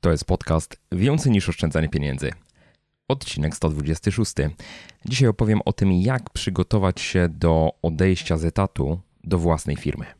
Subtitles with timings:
[0.00, 2.32] To jest podcast Więcej niż oszczędzanie pieniędzy.
[3.08, 4.32] Odcinek 126.
[5.04, 10.19] Dzisiaj opowiem o tym, jak przygotować się do odejścia z etatu do własnej firmy.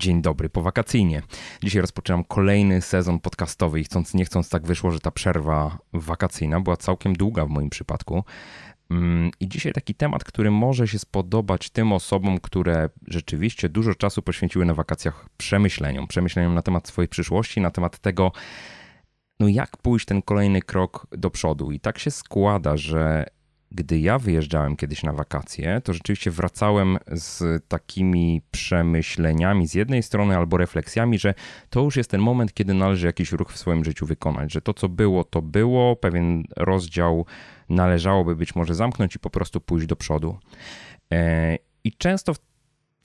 [0.00, 1.22] Dzień dobry, powakacyjnie.
[1.62, 6.60] Dzisiaj rozpoczynam kolejny sezon podcastowy i chcąc nie chcąc tak wyszło, że ta przerwa wakacyjna
[6.60, 8.24] była całkiem długa w moim przypadku.
[8.90, 14.22] Mm, I dzisiaj taki temat, który może się spodobać tym osobom, które rzeczywiście dużo czasu
[14.22, 18.32] poświęciły na wakacjach przemyśleniom, przemyśleniom na temat swojej przyszłości, na temat tego,
[19.40, 21.70] no jak pójść ten kolejny krok do przodu.
[21.70, 23.26] I tak się składa, że
[23.72, 30.36] gdy ja wyjeżdżałem kiedyś na wakacje, to rzeczywiście wracałem z takimi przemyśleniami z jednej strony
[30.36, 31.34] albo refleksjami, że
[31.70, 34.74] to już jest ten moment, kiedy należy jakiś ruch w swoim życiu wykonać, że to
[34.74, 37.26] co było, to było, pewien rozdział
[37.68, 40.38] należałoby być może zamknąć i po prostu pójść do przodu.
[41.12, 42.32] E, I często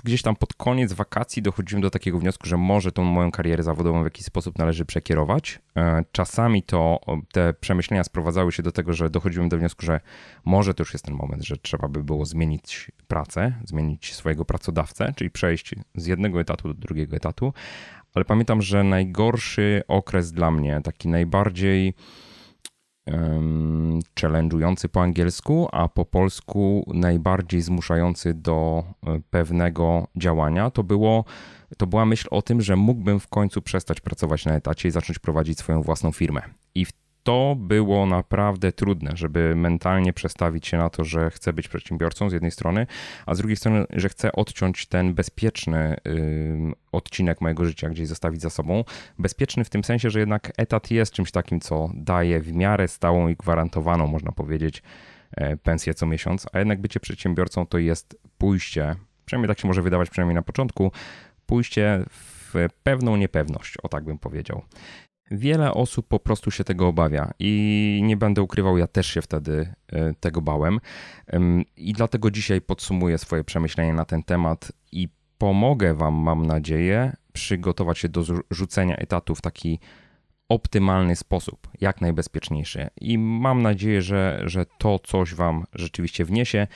[0.05, 4.01] gdzieś tam pod koniec wakacji dochodziłem do takiego wniosku, że może tą moją karierę zawodową
[4.01, 5.59] w jakiś sposób należy przekierować.
[5.77, 6.99] E, czasami to
[7.31, 9.99] te przemyślenia sprowadzały się do tego, że dochodziłem do wniosku, że
[10.45, 15.13] może to już jest ten moment, że trzeba by było zmienić pracę, zmienić swojego pracodawcę,
[15.15, 17.53] czyli przejść z jednego etatu do drugiego etatu.
[18.13, 21.93] Ale pamiętam, że najgorszy okres dla mnie, taki najbardziej
[24.19, 31.25] challenge'ujący po angielsku, a po polsku najbardziej zmuszający do e, pewnego działania, to było
[31.77, 35.19] to była myśl o tym, że mógłbym w końcu przestać pracować na etacie i zacząć
[35.19, 36.41] prowadzić swoją własną firmę.
[36.75, 36.91] I w
[37.25, 42.33] to było naprawdę trudne, żeby mentalnie przestawić się na to, że chcę być przedsiębiorcą z
[42.33, 42.87] jednej strony,
[43.25, 45.95] a z drugiej strony, że chcę odciąć ten bezpieczny
[46.91, 48.83] odcinek mojego życia, gdzieś zostawić za sobą.
[49.19, 53.27] Bezpieczny w tym sensie, że jednak etat jest czymś takim, co daje w miarę stałą
[53.27, 54.83] i gwarantowaną, można powiedzieć,
[55.31, 59.81] e, pensję co miesiąc, a jednak bycie przedsiębiorcą to jest pójście, przynajmniej tak się może
[59.81, 60.91] wydawać, przynajmniej na początku,
[61.45, 64.61] pójście w pewną niepewność, o tak bym powiedział.
[65.31, 69.73] Wiele osób po prostu się tego obawia i nie będę ukrywał, ja też się wtedy
[69.91, 70.79] e, tego bałem.
[71.77, 77.97] I dlatego dzisiaj podsumuję swoje przemyślenia na ten temat i pomogę Wam, mam nadzieję, przygotować
[77.97, 79.79] się do rzucenia etatu w taki
[80.49, 82.89] optymalny sposób, jak najbezpieczniejszy.
[83.01, 86.67] I mam nadzieję, że, że to coś Wam rzeczywiście wniesie.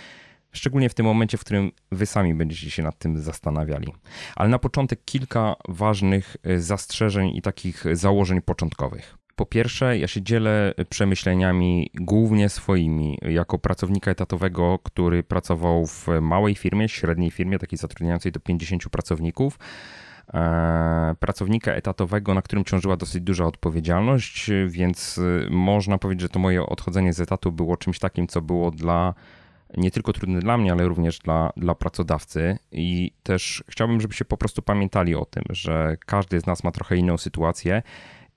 [0.52, 3.94] Szczególnie w tym momencie, w którym wy sami będziecie się nad tym zastanawiali.
[4.36, 9.18] Ale na początek kilka ważnych e, zastrzeżeń i takich założeń początkowych.
[9.36, 16.56] Po pierwsze, ja się dzielę przemyśleniami głównie swoimi, jako pracownika etatowego, który pracował w małej
[16.56, 19.60] firmie, średniej firmie, takiej zatrudniającej do 50 pracowników
[20.34, 26.66] e, pracownika etatowego, na którym ciążyła dosyć duża odpowiedzialność, więc można powiedzieć, że to moje
[26.66, 29.14] odchodzenie z etatu było czymś takim, co było dla
[29.78, 32.58] nie tylko trudny dla mnie, ale również dla, dla pracodawcy.
[32.72, 36.98] I też chciałbym, żebyście po prostu pamiętali o tym, że każdy z nas ma trochę
[36.98, 37.82] inną sytuację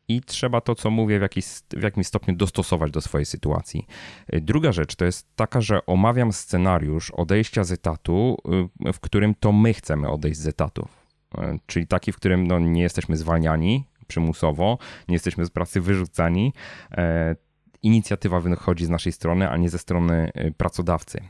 [0.08, 1.44] i trzeba to, co mówię, w, jakiś,
[1.76, 3.86] w jakimś stopniu dostosować do swojej sytuacji.
[4.32, 8.36] Druga rzecz to jest taka, że omawiam scenariusz odejścia z etatu,
[8.92, 10.88] w którym to my chcemy odejść z etatu.
[11.66, 14.78] Czyli taki, w którym no, nie jesteśmy zwalniani przymusowo,
[15.08, 16.52] nie jesteśmy z pracy wyrzucani
[17.82, 21.20] inicjatywa wychodzi z naszej strony, a nie ze strony y, pracodawcy.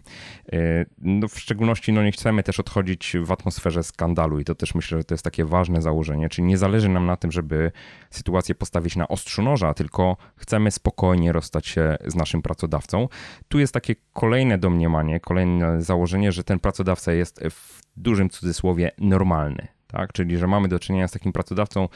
[0.53, 4.75] Y, no w szczególności no nie chcemy też odchodzić w atmosferze skandalu i to też
[4.75, 7.73] myślę, że to jest takie ważne założenie, czyli nie zależy nam na tym, żeby
[8.11, 13.09] sytuację postawić na ostrzu noża, tylko chcemy spokojnie rozstać się z naszym pracodawcą.
[13.49, 19.69] Tu jest takie kolejne domniemanie, kolejne założenie, że ten pracodawca jest w dużym cudzysłowie normalny,
[19.87, 20.13] tak?
[20.13, 21.89] Czyli że mamy do czynienia z takim pracodawcą,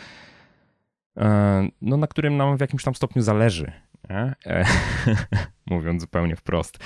[1.16, 3.72] e, no, na którym nam w jakimś tam stopniu zależy,
[4.10, 4.64] E,
[5.66, 6.78] mówiąc zupełnie wprost.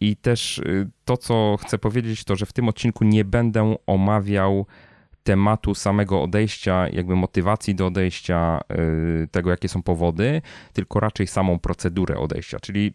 [0.00, 4.66] I też y, to, co chcę powiedzieć, to że w tym odcinku nie będę omawiał
[5.22, 8.60] tematu samego odejścia, jakby motywacji do odejścia,
[9.24, 10.42] y, tego jakie są powody,
[10.72, 12.60] tylko raczej samą procedurę odejścia.
[12.60, 12.94] Czyli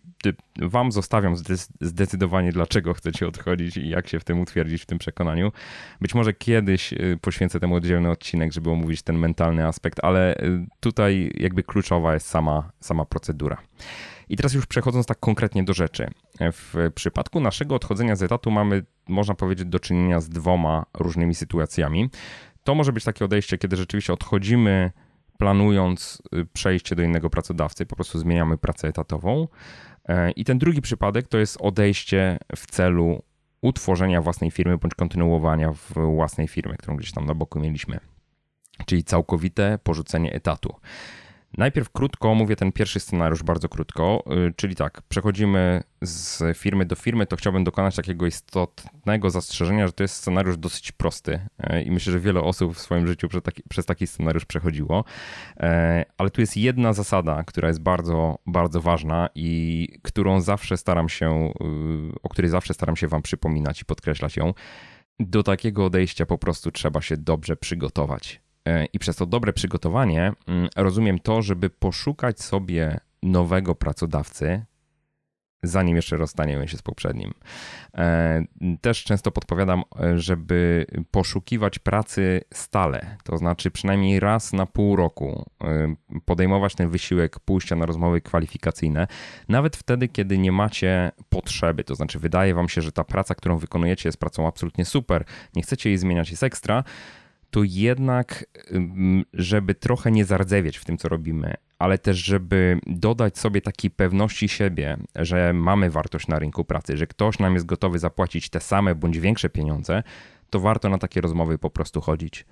[0.61, 1.35] wam zostawiam
[1.81, 5.51] zdecydowanie, dlaczego chcecie odchodzić i jak się w tym utwierdzić, w tym przekonaniu.
[6.01, 10.65] Być może kiedyś y, poświęcę temu oddzielny odcinek, żeby omówić ten mentalny aspekt, ale y,
[10.79, 13.57] tutaj jakby kluczowa jest sama, sama procedura.
[14.29, 16.07] I teraz już przechodząc tak konkretnie do rzeczy.
[16.39, 22.09] W przypadku naszego odchodzenia z etatu mamy, można powiedzieć, do czynienia z dwoma różnymi sytuacjami.
[22.63, 24.91] To może być takie odejście, kiedy rzeczywiście odchodzimy
[25.37, 29.47] planując y, przejście do innego pracodawcy, po prostu zmieniamy pracę etatową.
[30.05, 33.23] E, I ten drugi przypadek to jest odejście w celu
[33.61, 35.71] utworzenia własnej firmy bądź kontynuowania
[36.15, 37.99] własnej firmy, którą gdzieś tam na boku mieliśmy.
[38.85, 40.75] Czyli całkowite porzucenie etatu.
[41.57, 46.95] Najpierw krótko mówię ten pierwszy scenariusz, bardzo krótko, y, czyli tak, przechodzimy z firmy do
[46.95, 51.39] firmy, to chciałbym dokonać takiego istotnego zastrzeżenia, że to jest scenariusz dosyć prosty
[51.73, 53.27] y, i myślę, że wiele osób w swoim życiu
[53.69, 55.03] przez taki, scenariusz przechodziło,
[55.55, 55.63] y,
[56.17, 61.53] ale tu jest jedna zasada, która jest bardzo, bardzo ważna i którą zawsze staram się,
[62.23, 64.53] o której zawsze staram się wam przypominać i podkreślać ją.
[65.19, 68.46] Do takiego odejścia po prostu trzeba się dobrze przygotować E,
[68.93, 74.65] I przez to dobre przygotowanie mm, rozumiem to, żeby poszukać sobie nowego pracodawcy,
[75.63, 77.33] zanim jeszcze rozstaniemy się z poprzednim.
[77.97, 78.43] E,
[78.81, 85.45] też często podpowiadam, e, żeby poszukiwać pracy stale, to znaczy przynajmniej raz na pół roku
[86.25, 89.07] podejmować ten wysiłek pójścia na rozmowy kwalifikacyjne,
[89.49, 93.57] nawet wtedy, kiedy nie macie potrzeby, to znaczy wydaje wam się, że ta praca, którą
[93.57, 95.25] wykonujecie jest pracą absolutnie super,
[95.55, 96.83] nie chcecie jej zmieniać, jest ekstra,
[97.49, 98.45] to jednak,
[99.33, 104.49] żeby trochę nie zardzewieć w tym, co robimy, ale też, żeby dodać sobie takiej pewności
[104.49, 108.95] siebie, że mamy wartość na rynku pracy, że ktoś nam jest gotowy zapłacić te same
[108.95, 110.03] bądź większe pieniądze,
[110.49, 112.45] to warto na takie rozmowy po prostu chodzić.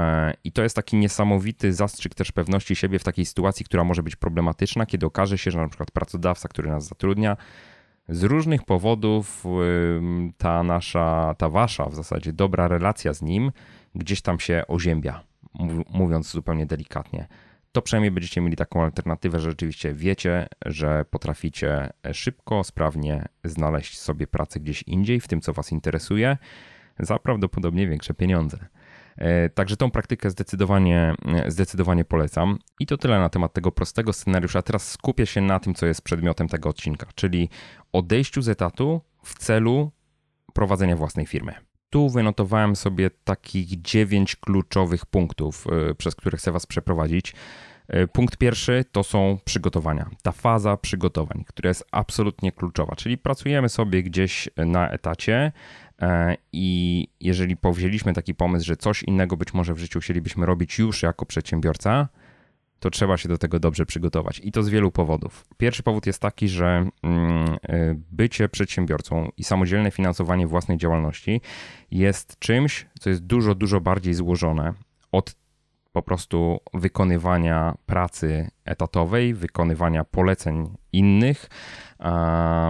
[0.00, 4.02] E, I to jest taki niesamowity zastrzyk też pewności siebie w takiej sytuacji, która może
[4.02, 7.36] być problematyczna, kiedy okaże się, że na przykład pracodawca, który nas zatrudnia,
[8.08, 9.44] z różnych powodów
[10.38, 13.52] ta nasza, ta wasza w zasadzie dobra relacja z nim
[13.94, 15.24] gdzieś tam się oziębia,
[15.90, 17.28] mówiąc zupełnie delikatnie.
[17.72, 24.26] To przynajmniej będziecie mieli taką alternatywę, że rzeczywiście wiecie, że potraficie szybko, sprawnie znaleźć sobie
[24.26, 26.36] pracę gdzieś indziej, w tym co Was interesuje,
[26.98, 28.58] za prawdopodobnie większe pieniądze.
[29.16, 31.14] E, także tą praktykę zdecydowanie,
[31.48, 32.58] zdecydowanie polecam.
[32.80, 34.62] I to tyle na temat tego prostego scenariusza.
[34.62, 37.48] Teraz skupię się na tym, co jest przedmiotem tego odcinka, czyli
[37.92, 39.90] odejściu z etatu w celu
[40.52, 41.69] prowadzenia własnej firmy.
[41.90, 47.34] Tu wynotowałem sobie takich dziewięć kluczowych punktów, e, przez które chcę Was przeprowadzić.
[47.88, 50.10] E, punkt pierwszy to są przygotowania.
[50.22, 55.52] Ta faza przygotowań, która jest absolutnie kluczowa, czyli pracujemy sobie gdzieś na etacie
[56.02, 60.78] e, i jeżeli powzięliśmy taki pomysł, że coś innego być może w życiu chcielibyśmy robić
[60.78, 62.08] już jako przedsiębiorca,
[62.80, 64.40] to trzeba się do tego dobrze przygotować.
[64.44, 65.44] I to z wielu powodów.
[65.56, 71.40] Pierwszy powód jest taki, że mm, e, bycie przedsiębiorcą i samodzielne finansowanie własnej działalności
[71.90, 74.74] jest czymś, co jest dużo, dużo bardziej złożone
[75.12, 75.34] od
[75.92, 81.48] po prostu wykonywania pracy etatowej, wykonywania poleceń innych,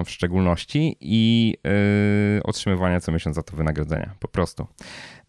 [0.04, 1.56] w szczególności i
[2.38, 4.14] y, otrzymywania co miesiąc za to wynagrodzenia.
[4.20, 4.66] Po prostu.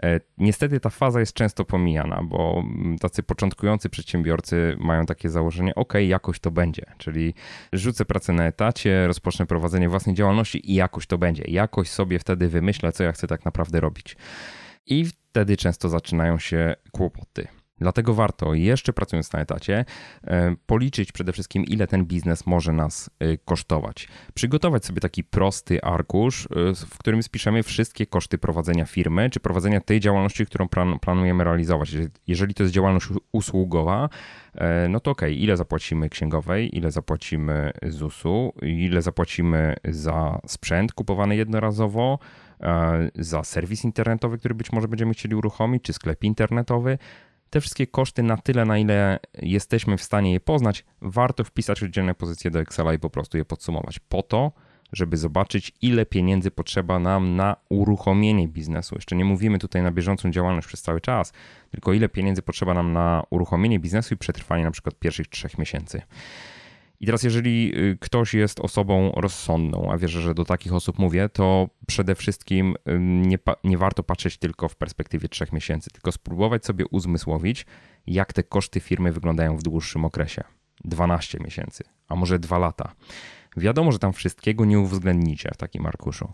[0.03, 2.63] E, niestety ta faza jest często pomijana, bo
[2.99, 7.33] tacy początkujący przedsiębiorcy mają takie założenie, ok, jakoś to będzie, czyli
[7.73, 11.43] rzucę pracę na etacie, rozpocznę prowadzenie własnej działalności i jakoś to będzie.
[11.47, 14.17] Jakoś sobie wtedy wymyślę, co ja chcę tak naprawdę robić.
[14.85, 17.47] I wtedy często zaczynają się kłopoty.
[17.81, 19.85] Dlatego warto, jeszcze pracując na etacie,
[20.23, 24.07] e, policzyć przede wszystkim, ile ten biznes może nas e, kosztować.
[24.33, 29.81] Przygotować sobie taki prosty arkusz, e, w którym spiszemy wszystkie koszty prowadzenia firmy, czy prowadzenia
[29.81, 30.67] tej działalności, którą
[31.01, 31.91] planujemy realizować.
[32.27, 34.09] Jeżeli to jest działalność usługowa,
[34.89, 42.19] no to ok, ile zapłacimy księgowej, ile zapłacimy ZUS-u, ile zapłacimy za sprzęt kupowany jednorazowo,
[43.15, 46.97] za serwis internetowy, który być może będziemy chcieli uruchomić, czy sklep internetowy
[47.51, 52.15] te wszystkie koszty na tyle, na ile jesteśmy w stanie je poznać, warto wpisać oddzielne
[52.15, 53.99] pozycje do Excela i po prostu je podsumować.
[53.99, 54.51] Po to,
[54.93, 58.95] żeby zobaczyć, ile pieniędzy potrzeba nam na uruchomienie biznesu.
[58.95, 61.33] Jeszcze nie mówimy tutaj na bieżącą działalność przez cały czas,
[61.71, 66.01] tylko ile pieniędzy potrzeba nam na uruchomienie biznesu i przetrwanie na przykład pierwszych trzech miesięcy.
[67.01, 71.29] I teraz, jeżeli y, ktoś jest osobą rozsądną, a wierzę, że do takich osób mówię,
[71.29, 76.85] to przede wszystkim nie, nie warto patrzeć tylko w perspektywie trzech miesięcy, tylko spróbować sobie
[76.87, 77.65] uzmysłowić,
[78.07, 80.43] jak te koszty firmy wyglądają w dłuższym okresie
[80.83, 82.91] 12 miesięcy, a może 2 lata.
[83.57, 86.33] Wiadomo, że tam wszystkiego nie uwzględnicie w takim arkuszu.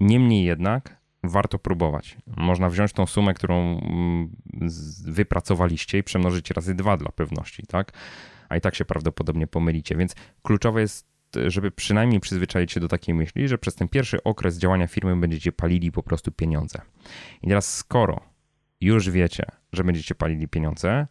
[0.00, 2.16] Niemniej jednak warto próbować.
[2.36, 4.30] Można wziąć tą sumę, którą mm,
[5.04, 7.92] wypracowaliście i przemnożyć razy dwa dla pewności, tak?
[8.50, 11.06] A i tak się prawdopodobnie pomylicie, więc kluczowe jest,
[11.46, 15.52] żeby przynajmniej przyzwyczaić się do takiej myśli, że przez ten pierwszy okres działania firmy będziecie
[15.52, 16.80] palili po prostu pieniądze.
[17.42, 18.20] I teraz skoro
[18.80, 21.06] już wiecie, że będziecie palili pieniądze,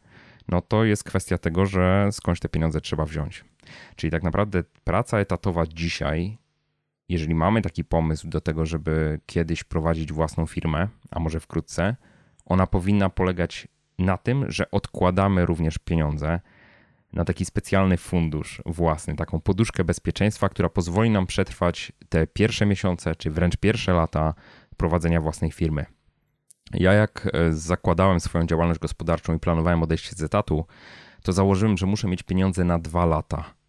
[0.47, 3.45] no to jest kwestia tego, że skądś te pieniądze trzeba wziąć.
[3.95, 6.37] Czyli tak naprawdę praca etatowa dzisiaj
[7.09, 11.95] jeżeli mamy taki pomysł do tego, żeby kiedyś prowadzić własną firmę, a może wkrótce,
[12.45, 13.67] ona powinna polegać
[13.99, 16.39] na tym, że odkładamy również pieniądze
[17.13, 23.15] na taki specjalny fundusz własny, taką poduszkę bezpieczeństwa, która pozwoli nam przetrwać te pierwsze miesiące,
[23.15, 24.33] czy wręcz pierwsze lata
[24.77, 25.85] prowadzenia własnej firmy.
[26.73, 30.65] Ja, jak e, zakładałem swoją działalność gospodarczą i planowałem odejście z etatu,
[31.23, 33.59] to założyłem, że muszę mieć pieniądze na dwa lata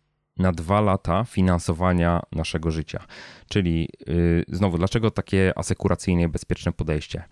[0.41, 3.05] na dwa lata finansowania naszego życia.
[3.49, 7.25] Czyli yy, znowu, dlaczego takie asekuracyjne, bezpieczne podejście?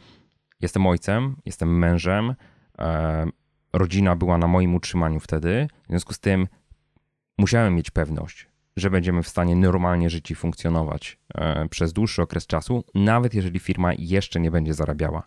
[0.60, 2.34] Jestem ojcem, jestem mężem,
[2.78, 3.26] e,
[3.72, 6.48] rodzina była na moim utrzymaniu wtedy, w związku z tym
[7.38, 12.46] musiałem mieć pewność, że będziemy w stanie normalnie żyć i funkcjonować e, przez dłuższy okres
[12.46, 15.22] czasu, nawet jeżeli firma jeszcze nie będzie zarabiała.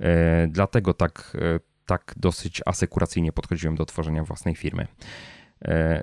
[0.00, 4.86] E, dlatego tak, e, tak dosyć asekuracyjnie podchodziłem do tworzenia własnej firmy.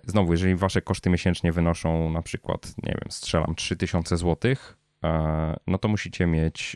[0.05, 4.55] Znowu, jeżeli wasze koszty miesięcznie wynoszą na przykład, nie wiem, strzelam 3000 zł,
[5.67, 6.75] no to musicie mieć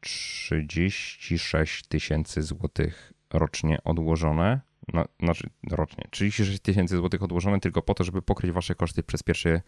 [0.00, 4.60] 36 e, tysięcy złotych rocznie odłożone.
[4.92, 9.22] No, znaczy rocznie, 36 tysięcy złotych odłożone tylko po to, żeby pokryć wasze koszty przez
[9.22, 9.60] pierwszy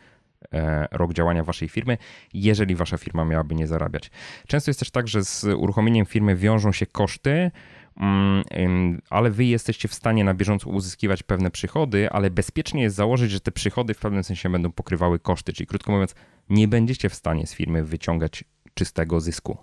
[0.91, 1.99] rok działania waszej firmy,
[2.35, 4.11] jeżeli wasza firma miałaby nie zarabiać.
[4.47, 7.51] Często jest też tak, że z uruchomieniem firmy wiążą się koszty,
[7.97, 13.31] Mm, ale wy jesteście w stanie na bieżąco uzyskiwać pewne przychody, ale bezpiecznie jest założyć,
[13.31, 15.53] że te przychody w pewnym sensie będą pokrywały koszty.
[15.53, 16.15] Czyli krótko mówiąc,
[16.49, 18.45] nie będziecie w stanie z firmy wyciągać
[18.75, 19.59] czystego zysku.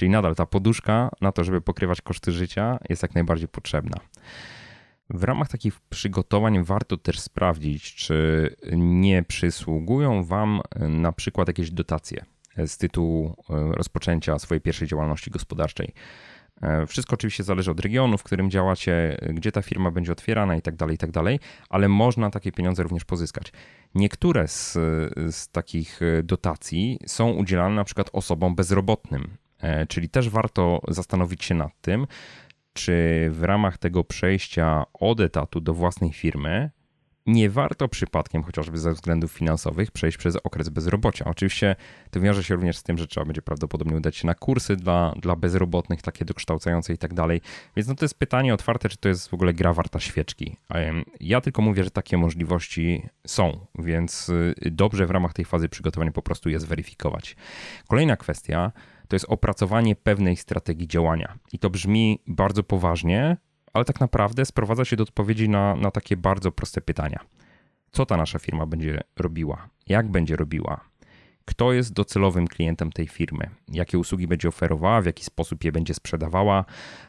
[0.00, 3.96] Czyli nadal ta poduszka na to, żeby pokrywać koszty życia, jest jak najbardziej potrzebna.
[5.10, 12.24] W ramach takich przygotowań warto też sprawdzić, czy nie przysługują Wam na przykład jakieś dotacje
[12.66, 15.92] z tytułu e, rozpoczęcia swojej pierwszej działalności gospodarczej.
[16.62, 20.62] E, wszystko oczywiście zależy od regionu, w którym działacie, gdzie ta firma będzie otwierana i
[20.62, 23.52] tak dalej, i tak dalej, ale można takie pieniądze również pozyskać.
[23.94, 24.72] Niektóre z,
[25.30, 29.49] z takich e, dotacji są udzielane na przykład osobom bezrobotnym, e,
[29.88, 32.06] czyli też warto zastanowić się nad tym,
[32.72, 36.70] czy w ramach tego przejścia od etatu do własnej firmy
[37.26, 41.24] nie warto przypadkiem, chociażby ze względów finansowych, przejść przez okres bezrobocia.
[41.24, 41.76] Oczywiście
[42.10, 45.14] to wiąże się również z tym, że trzeba będzie prawdopodobnie udać się na kursy dla,
[45.16, 47.40] dla bezrobotnych, takie dokształcające i tak dalej.
[47.76, 50.56] Więc no to jest pytanie otwarte, czy to jest w ogóle gra warta świeczki.
[51.20, 56.12] Ja tylko mówię, że takie możliwości są, więc y, dobrze w ramach tej fazy przygotowania
[56.12, 57.36] po prostu je zweryfikować.
[57.88, 58.72] Kolejna kwestia
[59.10, 61.38] to jest opracowanie pewnej strategii działania.
[61.52, 63.36] I to brzmi bardzo poważnie,
[63.72, 67.20] ale tak naprawdę sprowadza się do odpowiedzi na, na takie bardzo proste pytania.
[67.92, 69.68] Co ta nasza firma będzie robiła?
[69.86, 70.80] Jak będzie robiła?
[71.44, 73.50] Kto jest docelowym klientem tej firmy?
[73.68, 75.00] Jakie usługi będzie oferowała?
[75.00, 76.64] W jaki sposób je będzie sprzedawała?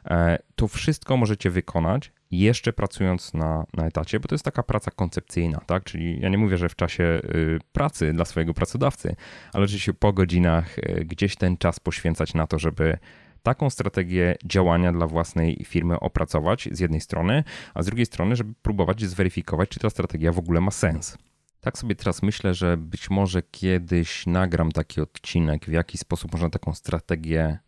[0.05, 4.91] E, to wszystko możecie wykonać jeszcze pracując na, na etacie, bo to jest taka praca
[4.91, 5.83] koncepcyjna, tak?
[5.83, 9.15] Czyli ja nie mówię, że w czasie y, pracy dla swojego pracodawcy,
[9.53, 12.97] ale oczywiście po godzinach y, gdzieś ten czas poświęcać na to, żeby
[13.43, 18.53] taką strategię działania dla własnej firmy opracować z jednej strony, a z drugiej strony, żeby
[18.61, 21.17] próbować zweryfikować, czy ta strategia w ogóle ma sens.
[21.61, 26.49] Tak sobie teraz myślę, że być może kiedyś nagram taki odcinek, w jaki sposób można
[26.49, 27.59] taką strategię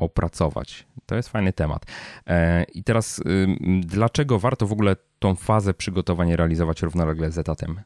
[0.00, 0.86] opracować.
[1.06, 1.86] To jest fajny temat.
[2.26, 3.22] E, I teraz,
[3.80, 7.80] dlaczego warto w ogóle tą fazę przygotowania realizować równolegle z etatem?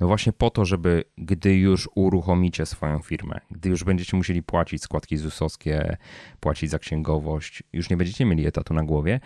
[0.00, 4.82] No właśnie po to, żeby gdy już uruchomicie swoją firmę, gdy już będziecie musieli płacić
[4.82, 5.96] składki ZUS-owskie,
[6.40, 9.20] płacić za księgowość, już nie będziecie mieli etatu na głowie,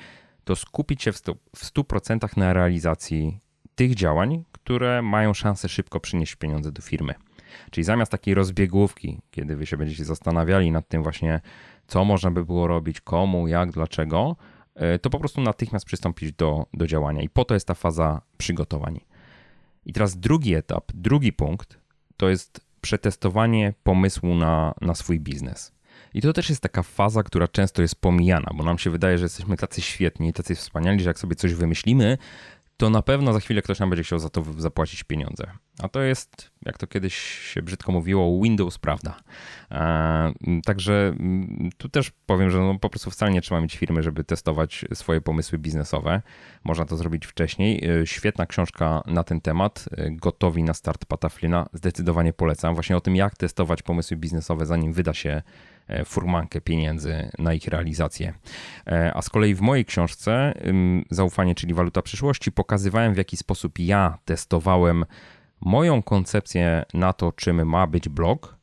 [0.45, 3.41] to skupić się w 100%, w 100% na realizacji
[3.75, 7.15] tych działań, które mają szansę szybko przynieść pieniądze do firmy.
[7.71, 11.41] Czyli zamiast takiej rozbiegówki, kiedy wy się będziecie zastanawiali nad tym właśnie,
[11.87, 14.37] co można by było robić, komu, jak, dlaczego,
[14.75, 17.23] e, to po prostu natychmiast przystąpić do, do działania.
[17.23, 19.01] I po to jest ta faza przygotowań.
[19.87, 21.79] I teraz drugi etap, drugi punkt
[22.17, 25.73] to jest przetestowanie pomysłu na, na swój biznes.
[26.15, 29.25] I to też jest taka faza, która często jest pomijana, bo nam się wydaje, że
[29.25, 32.19] jesteśmy tacy świetni, tacy wspaniali, że jak sobie coś wymyślimy,
[32.77, 35.51] to na pewno za chwilę ktoś nam będzie chciał za to zapłacić pieniądze.
[35.79, 37.15] A to jest, jak to kiedyś
[37.53, 39.17] się brzydko mówiło, Windows, prawda?
[39.71, 40.33] E,
[40.65, 41.15] także
[41.77, 45.21] tu też powiem, że no po prostu wcale nie trzeba mieć firmy, żeby testować swoje
[45.21, 46.23] pomysły biznesowe.
[46.65, 47.91] Można to zrobić wcześniej.
[48.01, 51.69] E, świetna książka na ten temat, e, Gotowi na start Pataflina.
[51.73, 52.75] Zdecydowanie polecam.
[52.75, 55.43] Właśnie o tym, jak testować pomysły biznesowe, zanim wyda się
[56.05, 58.35] furmankę pieniędzy na ich realizację.
[59.15, 60.55] A z kolei w mojej książce
[61.11, 65.05] Zaufanie, czyli waluta przyszłości, pokazywałem w jaki sposób ja testowałem
[65.65, 68.57] moją koncepcję na to, czym ma być blog,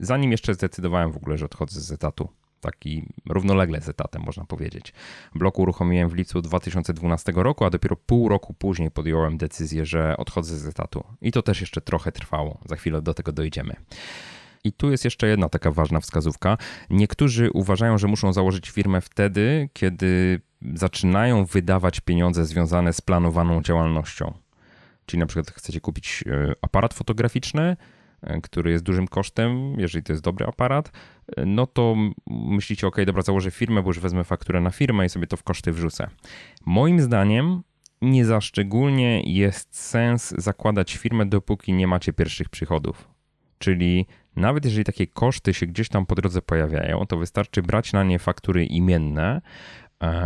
[0.00, 2.28] zanim jeszcze zdecydowałem w ogóle, że odchodzę z etatu
[2.60, 4.92] taki równolegle z etatem, można powiedzieć.
[5.34, 10.58] Blok uruchomiłem w lipcu 2012 roku, a dopiero pół roku później podjąłem decyzję, że odchodzę
[10.58, 11.04] z etatu.
[11.20, 12.58] I to też jeszcze trochę trwało.
[12.68, 13.76] Za chwilę do tego dojdziemy.
[14.64, 16.58] I tu jest jeszcze jedna taka ważna wskazówka.
[16.90, 20.40] Niektórzy uważają, że muszą założyć firmę wtedy, kiedy
[20.74, 24.43] zaczynają wydawać pieniądze związane z planowaną działalnością.
[25.06, 27.76] Czyli na przykład chcecie kupić e, aparat fotograficzny,
[28.26, 30.92] E, który jest dużym kosztem, jeżeli to jest dobry aparat,
[31.36, 31.96] e, no to
[32.26, 35.42] myślicie, ok, dobra, założę firmę, bo już wezmę fakturę na firmę i sobie to w
[35.42, 36.08] koszty wrzucę.
[36.66, 37.62] Moim zdaniem
[38.02, 43.08] nie za szczególnie jest sens zakładać firmę, dopóki nie macie pierwszych przychodów.
[43.58, 44.06] Czyli
[44.36, 48.18] nawet jeżeli takie koszty się gdzieś tam po drodze pojawiają, to wystarczy brać na nie
[48.18, 49.40] faktury imienne,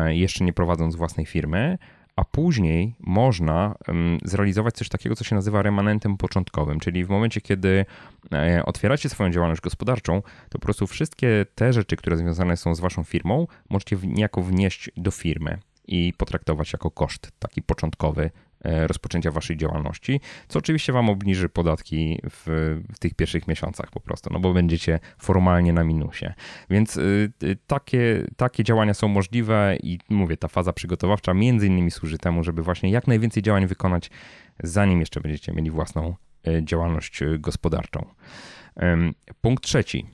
[0.09, 1.79] jeszcze nie prowadząc własnej firmy,
[2.19, 3.75] a później można
[4.25, 7.87] zrealizować coś takiego, co się nazywa remanentem początkowym, czyli w momencie, kiedy
[8.33, 12.81] e, otwieracie swoją działalność gospodarczą, to po prostu wszystkie te rzeczy, które związane są z
[12.81, 15.59] waszą firmą, możecie niejako wnieść do firmy
[15.89, 18.31] i potraktować jako koszt taki początkowy
[18.65, 24.31] rozpoczęcia waszej działalności, co oczywiście wam obniży podatki w, w, tych pierwszych miesiącach po prostu,
[24.33, 26.35] no bo będziecie formalnie na minusie.
[26.71, 31.91] Więc y, y, takie, takie działania są możliwe i mówię, ta faza przygotowawcza między innymi
[31.91, 34.11] służy temu, żeby właśnie jak najwięcej działań wykonać,
[34.63, 36.15] zanim jeszcze będziecie mieli własną
[36.47, 38.07] e, działalność e, gospodarczą.
[39.41, 40.07] Punkt trzeci.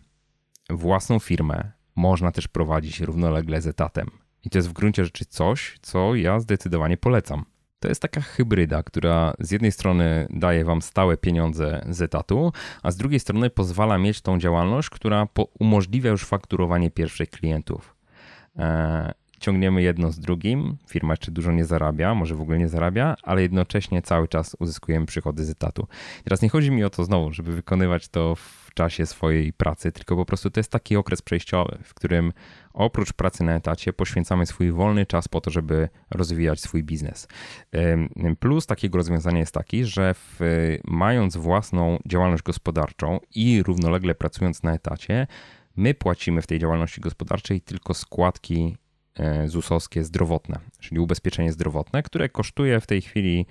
[0.70, 4.10] Własną firmę można też prowadzić równolegle z etatem.
[4.44, 7.44] I to jest w gruncie rzeczy coś, co ja zdecydowanie polecam.
[7.84, 12.90] To jest taka hybryda, która z jednej strony daje wam stałe pieniądze z etatu, a
[12.90, 17.96] z drugiej strony pozwala mieć tą działalność, która umożliwia już fakturowanie pierwszych klientów.
[18.58, 23.16] E, ciągniemy jedno z drugim, firma jeszcze dużo nie zarabia, może w ogóle nie zarabia,
[23.22, 25.86] ale jednocześnie cały czas uzyskujemy przychody z etatu.
[26.24, 30.16] Teraz nie chodzi mi o to znowu, żeby wykonywać to w czasie swojej pracy, tylko
[30.16, 32.32] po prostu to jest taki okres przejściowy, w którym
[32.72, 37.28] oprócz pracy na etacie poświęcamy swój wolny czas po to, żeby rozwijać swój biznes.
[38.38, 40.38] Plus takiego rozwiązania jest taki, że w,
[40.84, 45.26] mając własną działalność gospodarczą i równolegle pracując na etacie,
[45.76, 48.76] my płacimy w tej działalności gospodarczej tylko składki
[49.14, 53.46] e, ZUS-owskie zdrowotne, czyli ubezpieczenie zdrowotne, które kosztuje w tej chwili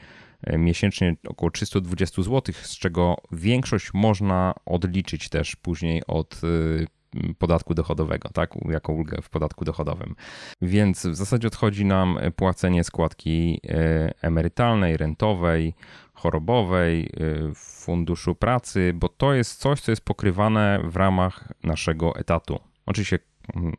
[0.58, 8.30] miesięcznie około 320 zł, z czego większość można odliczyć też później od e, podatku dochodowego,
[8.30, 10.16] tak, jako ulgę w podatku dochodowym.
[10.62, 15.74] Więc w zasadzie odchodzi nam płacenie składki e, emerytalnej, rentowej,
[16.14, 17.08] chorobowej, e,
[17.56, 22.60] funduszu pracy, bo to jest coś, co jest pokrywane w ramach naszego etatu.
[22.86, 23.20] Oczywiście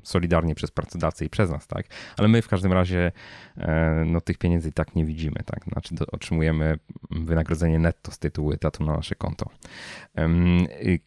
[0.02, 1.86] solidarnie przez pracodawcę i przez nas, tak?
[2.16, 3.12] Ale my w każdym razie
[3.56, 5.64] e, no, tych pieniędzy i tak nie widzimy, tak?
[5.64, 6.78] Znaczy otrzymujemy
[7.10, 9.50] wynagrodzenie netto z tytułu etatu na nasze konto.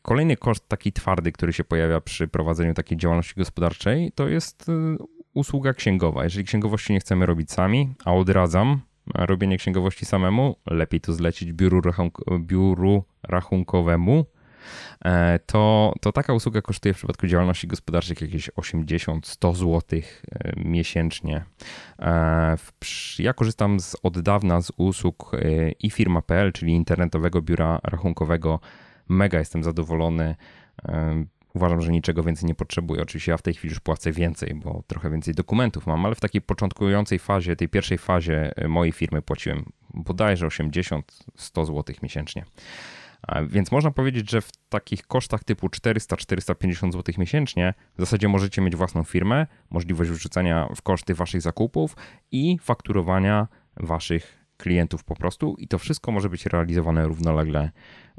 [0.02, 4.74] Kolejny koszt taki twardy, który się pojawia przy prowadzeniu takiej działalności gospodarczej, to jest e,
[5.34, 6.24] usługa księgowa.
[6.24, 8.82] Jeżeli księgowości nie chcemy robić sami, a odradzam
[9.16, 14.26] robienie księgowości samemu, lepiej to zlecić biuru, rachunk biuru rachunkowemu,
[15.46, 21.46] to, to taka usługa kosztuje w przypadku działalności gospodarczej jakieś 80-100 zł e, miesięcznie.
[22.00, 22.58] E,
[23.20, 25.32] ja korzystam z, od dawna z usług
[25.80, 28.60] i firma.pl, czyli internetowego biura rachunkowego.
[29.10, 30.36] Mega jestem zadowolony.
[31.54, 33.02] Uważam, że niczego więcej nie potrzebuję.
[33.02, 36.20] Oczywiście ja w tej chwili już płacę więcej, bo trochę więcej dokumentów mam, ale w
[36.20, 41.02] takiej początkującej fazie, tej pierwszej fazie mojej firmy płaciłem bodajże 80-100
[41.66, 42.46] zł miesięcznie.
[43.48, 48.76] Więc można powiedzieć, że w takich kosztach typu 400-450 zł miesięcznie w zasadzie możecie mieć
[48.76, 51.96] własną firmę, możliwość wrzucania w koszty waszych zakupów
[52.32, 57.72] i fakturowania waszych klientów po prostu i to wszystko może być realizowane równolegle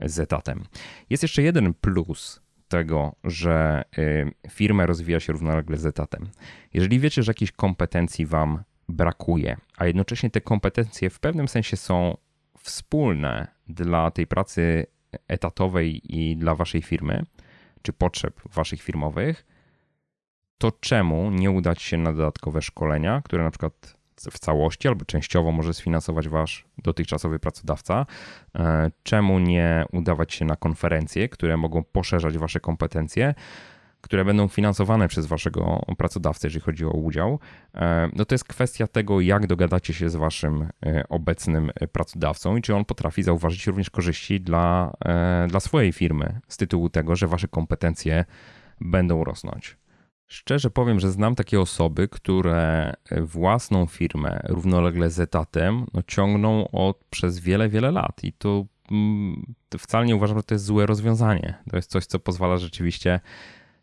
[0.02, 0.64] z etatem.
[1.10, 6.28] Jest jeszcze jeden plus tego, że y, firma rozwija się równolegle z etatem.
[6.74, 12.16] Jeżeli wiecie, że jakichś kompetencji wam brakuje, a jednocześnie te kompetencje w pewnym sensie są
[12.68, 14.86] wspólne dla tej pracy
[15.28, 17.22] etatowej i dla waszej firmy,
[17.82, 19.46] czy potrzeb waszych firmowych,
[20.58, 25.52] to czemu nie udać się na dodatkowe szkolenia, które na przykład w całości albo częściowo
[25.52, 28.06] może sfinansować wasz dotychczasowy pracodawca?
[28.54, 33.34] E, czemu nie udawać się na konferencje, które mogą poszerzać wasze kompetencje?
[34.00, 37.38] Które będą finansowane przez waszego pracodawcę, jeżeli chodzi o udział,
[37.74, 42.62] e, no to jest kwestia tego, jak dogadacie się z waszym e, obecnym pracodawcą i
[42.62, 47.26] czy on potrafi zauważyć również korzyści dla, e, dla swojej firmy z tytułu tego, że
[47.26, 48.24] wasze kompetencje
[48.80, 49.76] będą rosnąć.
[50.26, 57.04] Szczerze powiem, że znam takie osoby, które własną firmę równolegle z etatem no, ciągną od,
[57.10, 60.86] przez wiele, wiele lat i to, mm, to wcale nie uważam, że to jest złe
[60.86, 61.54] rozwiązanie.
[61.70, 63.20] To jest coś, co pozwala rzeczywiście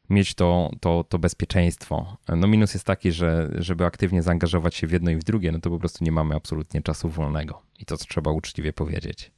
[0.10, 2.18] mieć to, to, to bezpieczeństwo.
[2.28, 5.60] No minus jest taki, że żeby aktywnie zaangażować się w jedno i w drugie, no
[5.60, 7.62] to po prostu nie mamy absolutnie czasu wolnego.
[7.80, 9.32] I to, trzeba uczciwie powiedzieć.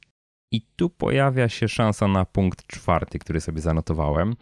[0.50, 4.36] I tu pojawia się szansa na punkt czwarty, który sobie zanotowałem,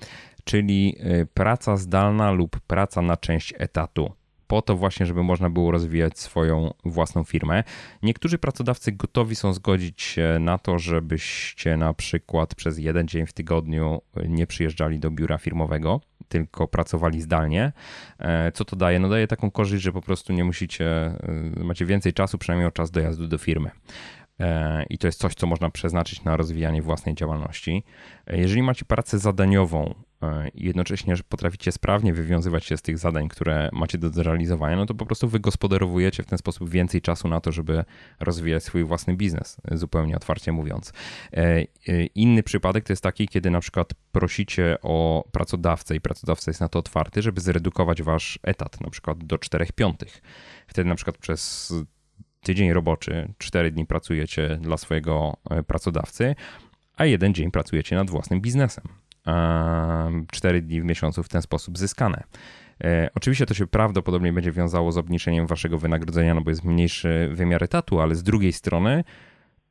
[0.44, 4.12] czyli y, praca zdalna lub praca na część etatu.
[4.46, 7.64] Po to właśnie, żeby można było rozwijać swoją własną firmę.
[8.02, 13.32] Niektórzy pracodawcy gotowi są zgodzić się na to, żebyście na przykład przez jeden dzień w
[13.32, 17.72] tygodniu y, nie przyjeżdżali do biura firmowego, tylko pracowali zdalnie.
[18.18, 18.98] E, co to daje?
[18.98, 21.14] No daje taką korzyść, że po prostu nie musicie,
[21.58, 23.70] y, macie więcej czasu, przynajmniej o czas dojazdu do firmy.
[24.40, 27.84] E, i to jest coś, co można przeznaczyć na rozwijanie własnej działalności.
[28.26, 29.94] E, jeżeli macie pracę zadaniową e,
[30.54, 34.94] i jednocześnie potraficie sprawnie wywiązywać się z tych zadań, które macie do zrealizowania, no to
[34.94, 37.84] po prostu wygospodarowujecie w ten sposób więcej czasu na to, żeby
[38.20, 40.92] rozwijać swój własny biznes, zupełnie otwarcie mówiąc.
[42.14, 46.68] Inny przypadek to jest taki, kiedy na przykład prosicie o pracodawcę i pracodawca jest na
[46.68, 50.22] to otwarty, żeby zredukować wasz etat, na przykład do 4 piątych.
[50.66, 51.72] Wtedy na przykład przez
[52.40, 56.34] tydzień roboczy, cztery dni pracujecie dla swojego e, pracodawcy,
[56.96, 58.84] a jeden dzień pracujecie nad własnym biznesem.
[60.32, 62.22] Cztery dni w miesiącu w ten sposób zyskane.
[62.84, 67.30] E, oczywiście to się prawdopodobnie będzie wiązało z obniżeniem waszego wynagrodzenia, no bo jest mniejszy
[67.32, 69.04] wymiar etatu, ale z drugiej strony,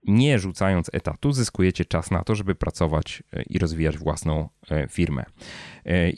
[0.07, 4.49] nie rzucając etatu, zyskujecie czas na to, żeby pracować e, i rozwijać własną
[4.89, 5.25] firmę.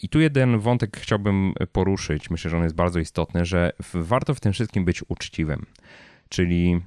[0.01, 4.39] I tu jeden wątek chciałbym poruszyć, myślę, że on jest bardzo istotny, że warto w
[4.39, 5.65] tym wszystkim być uczciwym.
[6.29, 6.81] Czyli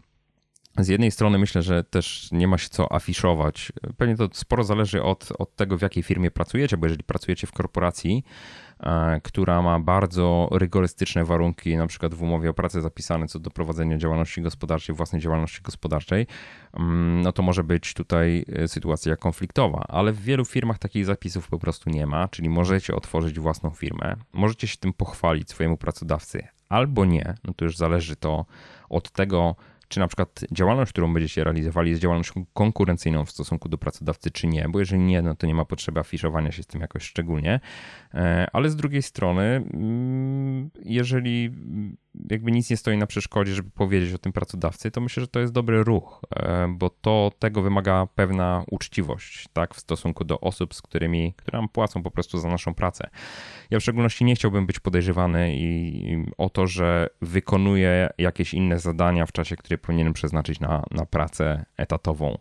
[0.78, 3.72] z jednej strony myślę, że też nie ma się co afiszować.
[3.96, 7.52] Pewnie to sporo zależy od, od tego, w jakiej firmie pracujecie, bo jeżeli pracujecie w
[7.52, 8.24] korporacji,
[8.80, 13.50] e, która ma bardzo rygorystyczne warunki, na przykład w umowie o pracę zapisane co do
[13.50, 16.26] prowadzenia działalności gospodarczej, własnej działalności gospodarczej,
[16.74, 21.48] mm, no to może być tutaj e, sytuacja konfliktowa, ale w wielu firmach takich zapisów
[21.48, 26.48] po prostu nie ma, czyli możecie otworzyć własną firmę, możecie się tym pochwalić swojemu pracodawcy
[26.68, 28.46] albo nie, no to już zależy to
[28.88, 29.56] od tego,
[29.90, 34.46] czy na przykład działalność, którą będziecie realizowali, jest działalnością konkurencyjną w stosunku do pracodawcy, czy
[34.46, 37.60] nie, bo jeżeli nie, no to nie ma potrzeby afiszowania się z tym jakoś szczególnie.
[38.14, 41.50] E, ale z drugiej strony, mm, jeżeli
[42.30, 45.40] jakby nic nie stoi na przeszkodzie, żeby powiedzieć o tym pracodawcy, to myślę, że to
[45.40, 50.74] jest dobry ruch, e, bo to tego wymaga pewna uczciwość, tak, w stosunku do osób,
[50.74, 53.10] z którymi, które nam płacą po prostu za naszą pracę.
[53.70, 59.26] Ja w szczególności nie chciałbym być podejrzewany i, o to, że wykonuję jakieś inne zadania
[59.26, 62.38] w czasie, który powinienem przeznaczyć na, na pracę etatową,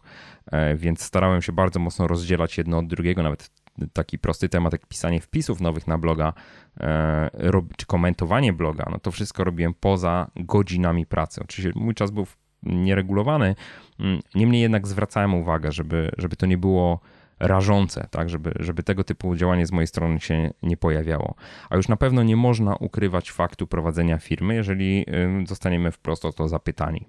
[0.52, 3.52] e, więc starałem się bardzo mocno rozdzielać jedno od drugiego, nawet
[3.94, 6.34] taki prosty temat jak pisanie wpisów nowych na bloga,
[6.80, 7.30] e,
[7.78, 11.42] czy komentowanie bloga, no to wszystko robiłem poza godzinami pracy.
[11.44, 12.28] Oczywiście mój czas był
[12.64, 13.56] nieregulowany,
[14.00, 17.00] mm, niemniej jednak zwracałem uwagę, żeby, żeby to nie było
[17.40, 21.36] rażące, tak, żeby, żeby tego typu działanie z mojej strony się nie pojawiało.
[21.70, 25.06] A już na pewno nie można ukrywać faktu prowadzenia firmy, jeżeli
[25.46, 27.08] zostaniemy wprost o to zapytani.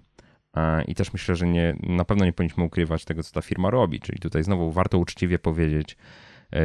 [0.56, 3.70] E, I też myślę, że nie, na pewno nie powinniśmy ukrywać tego, co ta firma
[3.70, 4.00] robi.
[4.00, 5.96] Czyli tutaj znowu warto uczciwie powiedzieć,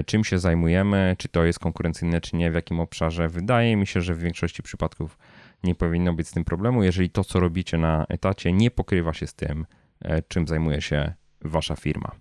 [0.06, 3.30] czym się zajmujemy, czy to jest konkurencyjne, czy nie, w jakim obszarze.
[3.30, 5.18] Wydaje mi się, że w większości przypadków
[5.64, 9.28] nie powinno być z tym problemu, jeżeli to, co robicie na etacie, nie pokrywa się
[9.28, 9.66] z tym,
[10.02, 12.12] e, czym zajmuje się wasza firma.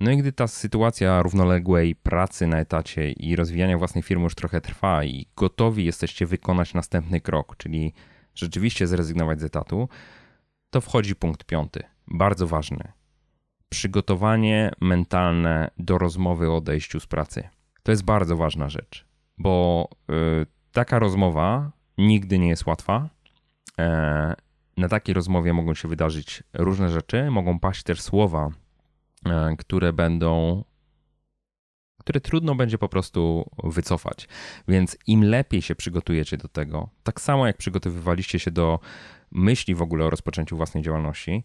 [0.00, 4.60] No i gdy ta sytuacja równoległej pracy na etacie i rozwijania własnej firmy już trochę
[4.60, 7.92] trwa i gotowi jesteście wykonać następny krok, czyli
[8.34, 9.88] rzeczywiście zrezygnować z etatu,
[10.70, 12.92] to wchodzi punkt piąty, bardzo ważny
[13.74, 17.48] przygotowanie mentalne do rozmowy o odejściu z pracy.
[17.82, 19.06] To jest bardzo ważna rzecz,
[19.38, 19.88] bo
[20.42, 23.08] y, taka rozmowa nigdy nie jest łatwa.
[23.78, 24.34] E,
[24.76, 28.50] na takiej rozmowie mogą się wydarzyć różne rzeczy, mogą paść też słowa,
[29.26, 30.64] e, które będą
[31.98, 34.28] które trudno będzie po prostu wycofać.
[34.68, 38.80] Więc im lepiej się przygotujecie do tego, tak samo jak przygotowywaliście się do
[39.30, 41.44] myśli w ogóle o rozpoczęciu własnej działalności,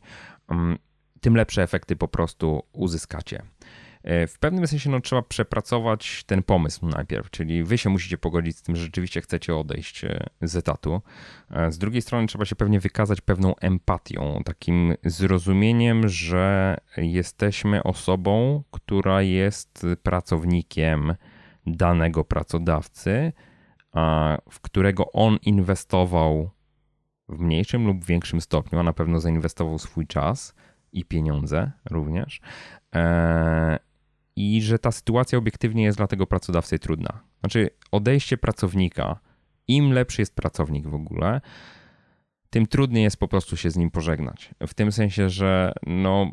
[0.50, 0.78] mm,
[1.22, 3.42] tym lepsze efekty po prostu uzyskacie.
[4.04, 8.58] E, w pewnym sensie no, trzeba przepracować ten pomysł najpierw, czyli wy się musicie pogodzić
[8.58, 11.02] z tym, że rzeczywiście chcecie odejść e, z etatu.
[11.70, 19.22] Z drugiej strony trzeba się pewnie wykazać pewną empatią, takim zrozumieniem, że jesteśmy osobą, która
[19.22, 21.16] jest pracownikiem
[21.68, 23.34] danego pracodawcy,
[24.50, 26.50] w którego on inwestował
[27.30, 30.56] w mniejszym lub większym stopniu, a na pewno zainwestował swój czas
[30.94, 32.42] i pieniądze również.
[32.96, 33.80] E,
[34.36, 37.20] i że ta sytuacja obiektywnie jest dla tego pracodawcy trudna.
[37.40, 39.20] Znaczy, odejście pracownika,
[39.68, 41.42] im lepszy jest pracownik w ogóle,
[42.50, 44.50] tym trudniej jest po prostu się z nim pożegnać.
[44.68, 46.32] W tym sensie, że no,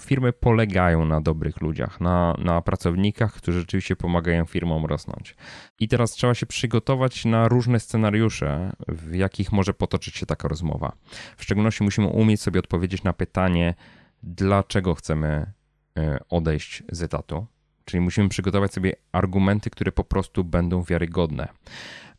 [0.00, 5.36] firmy polegają na dobrych ludziach, na, na pracownikach, którzy rzeczywiście pomagają firmom rosnąć.
[5.80, 10.92] I teraz trzeba się przygotować na różne scenariusze, w jakich może potoczyć się taka rozmowa.
[11.36, 13.74] W szczególności musimy umieć sobie odpowiedzieć na pytanie,
[14.22, 15.52] dlaczego chcemy
[15.98, 17.46] e, odejść z etatu.
[17.84, 21.48] Czyli musimy przygotować sobie argumenty, które po prostu będą wiarygodne.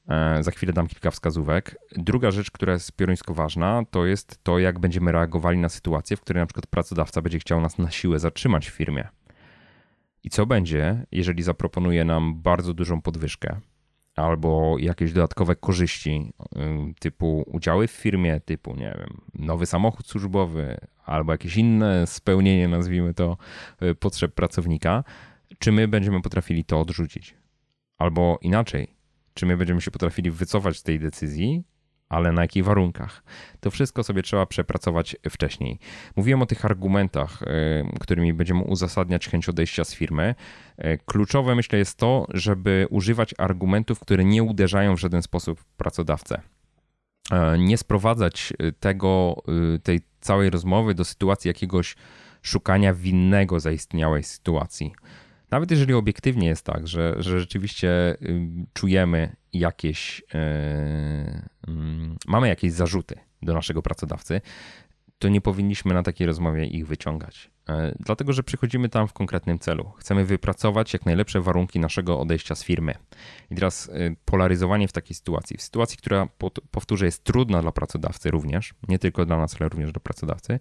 [0.09, 1.77] E, za chwilę dam kilka wskazówek.
[1.97, 6.21] Druga rzecz, która jest pioruńsko ważna, to jest to, jak będziemy reagowali na sytuację, w
[6.21, 9.07] której na przykład pracodawca będzie chciał nas na siłę zatrzymać w firmie.
[10.23, 13.59] I co będzie, jeżeli zaproponuje nam bardzo dużą podwyżkę
[14.15, 20.77] albo jakieś dodatkowe korzyści, y, typu udziały w firmie, typu, nie wiem, nowy samochód służbowy
[21.05, 23.37] albo jakieś inne spełnienie, nazwijmy to,
[23.83, 25.03] y, potrzeb pracownika,
[25.59, 27.35] czy my będziemy potrafili to odrzucić?
[27.97, 28.95] Albo inaczej,
[29.35, 31.63] czy my będziemy się potrafili wycofać z tej decyzji,
[32.09, 33.23] ale na jakich warunkach.
[33.59, 35.79] To wszystko sobie trzeba przepracować wcześniej.
[36.15, 37.45] Mówiłem o tych argumentach, e,
[37.99, 40.35] którymi będziemy uzasadniać chęć odejścia z firmy.
[40.77, 45.65] E, kluczowe myślę jest to, żeby używać argumentów, które nie uderzają w żaden sposób w
[45.65, 46.41] pracodawcę.
[47.31, 49.35] E, nie sprowadzać tego,
[49.83, 51.95] tej całej rozmowy do sytuacji jakiegoś
[52.41, 54.93] szukania winnego zaistniałej sytuacji.
[55.55, 58.17] Nawet jeżeli obiektywnie jest tak, że, że rzeczywiście
[58.73, 60.23] czujemy jakieś,
[61.67, 61.73] yy,
[62.27, 64.41] mamy jakieś zarzuty do naszego pracodawcy,
[65.19, 67.51] to nie powinniśmy na takiej rozmowie ich wyciągać.
[67.69, 69.91] Yy, dlatego, że przychodzimy tam w konkretnym celu.
[69.97, 72.95] Chcemy wypracować jak najlepsze warunki naszego odejścia z firmy.
[73.51, 76.27] I teraz yy, polaryzowanie w takiej sytuacji, w sytuacji, która
[76.71, 80.59] powtórzę, jest trudna dla pracodawcy również, nie tylko dla nas, ale również dla pracodawcy,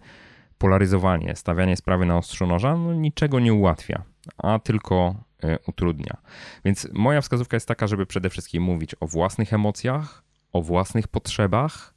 [0.58, 6.16] polaryzowanie, stawianie sprawy na ostrzu noża, no niczego nie ułatwia a tylko e, utrudnia.
[6.64, 11.94] Więc moja wskazówka jest taka, żeby przede wszystkim mówić o własnych emocjach, o własnych potrzebach,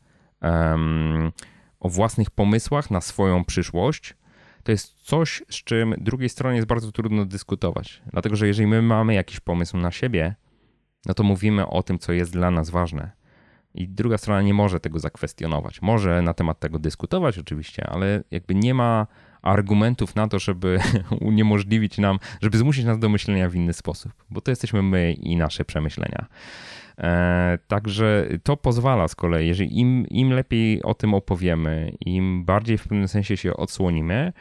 [1.80, 4.16] o własnych pomysłach na swoją przyszłość.
[4.64, 8.02] To jest coś, z czym drugiej stronie jest bardzo trudno dyskutować.
[8.12, 10.36] Dlatego, że jeżeli my mamy jakiś pomysł na siebie,
[11.06, 13.12] no to mówimy o tym, co jest dla nas ważne.
[13.74, 15.82] I druga strona nie może tego zakwestionować.
[15.82, 19.08] Może na temat tego dyskutować oczywiście, ale jakby nie ma
[19.48, 20.80] argumentów na to, żeby
[21.22, 25.36] uniemożliwić nam, żeby zmusić nas do myślenia w inny sposób, bo to jesteśmy my i
[25.36, 26.26] nasze przemyślenia.
[26.98, 32.78] E, także to pozwala z kolei, jeżeli im, im lepiej o tym opowiemy, im bardziej
[32.78, 34.34] w pewnym sensie się odsłonimy,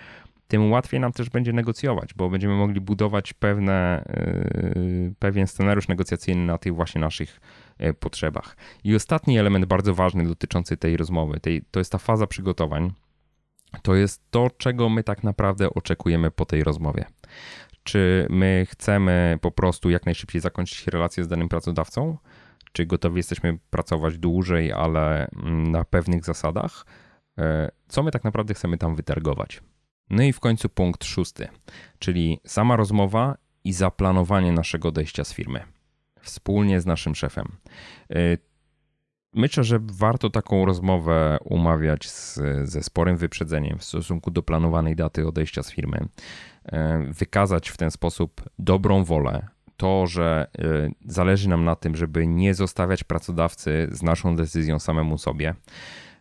[0.48, 6.46] tym łatwiej nam też będzie negocjować, bo będziemy mogli budować pewne, e, pewien scenariusz negocjacyjny
[6.46, 7.40] na tych właśnie naszych
[7.78, 8.56] e, potrzebach.
[8.84, 12.92] I ostatni element bardzo ważny dotyczący tej rozmowy, tej, to jest ta faza przygotowań
[13.82, 17.04] to jest to, czego my tak naprawdę oczekujemy po tej rozmowie.
[17.82, 22.18] Czy my chcemy po prostu jak najszybciej zakończyć relację z danym pracodawcą?
[22.72, 25.28] Czy gotowi jesteśmy pracować dłużej, ale
[25.70, 26.86] na pewnych zasadach?
[27.38, 29.62] E, co my tak naprawdę chcemy tam wytargować?
[30.10, 31.48] No i w końcu punkt szósty,
[31.98, 35.60] czyli sama rozmowa i zaplanowanie naszego odejścia z firmy
[36.26, 37.56] wspólnie z naszym szefem.
[39.36, 45.28] Myślę, że warto taką rozmowę umawiać z, ze sporym wyprzedzeniem w stosunku do planowanej daty
[45.28, 46.08] odejścia z firmy.
[46.64, 49.46] E, wykazać w ten sposób dobrą wolę,
[49.76, 55.18] to, że e, zależy nam na tym, żeby nie zostawiać pracodawcy z naszą decyzją samemu
[55.18, 55.54] sobie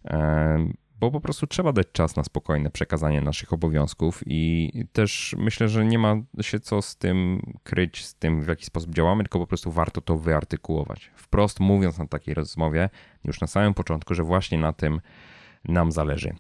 [0.06, 0.68] e,
[1.06, 5.86] bo po prostu trzeba dać czas na spokojne przekazanie naszych obowiązków i też myślę, że
[5.86, 9.48] nie ma się co z tym kryć, z tym w jaki sposób działamy, tylko po
[9.48, 11.12] prostu warto to wyartykułować.
[11.16, 12.90] Wprost mówiąc na takiej rozmowie,
[13.24, 15.02] już na samym początku, że właśnie na tym
[15.66, 16.36] nam zależy.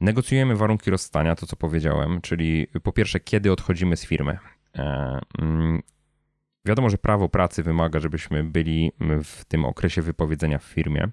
[0.00, 4.38] Negocjujemy warunki rozstania, to co powiedziałem, czyli po pierwsze, kiedy odchodzimy z firmy.
[6.64, 8.92] Wiadomo, że prawo pracy wymaga, żebyśmy byli
[9.24, 11.10] w tym okresie wypowiedzenia w firmie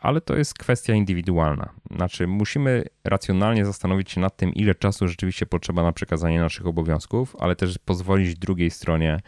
[0.00, 1.70] ale to jest kwestia indywidualna.
[1.96, 7.36] Znaczy, musimy racjonalnie zastanowić się nad tym, ile czasu rzeczywiście potrzeba na przekazanie naszych obowiązków,
[7.38, 9.20] ale też pozwolić drugiej stronie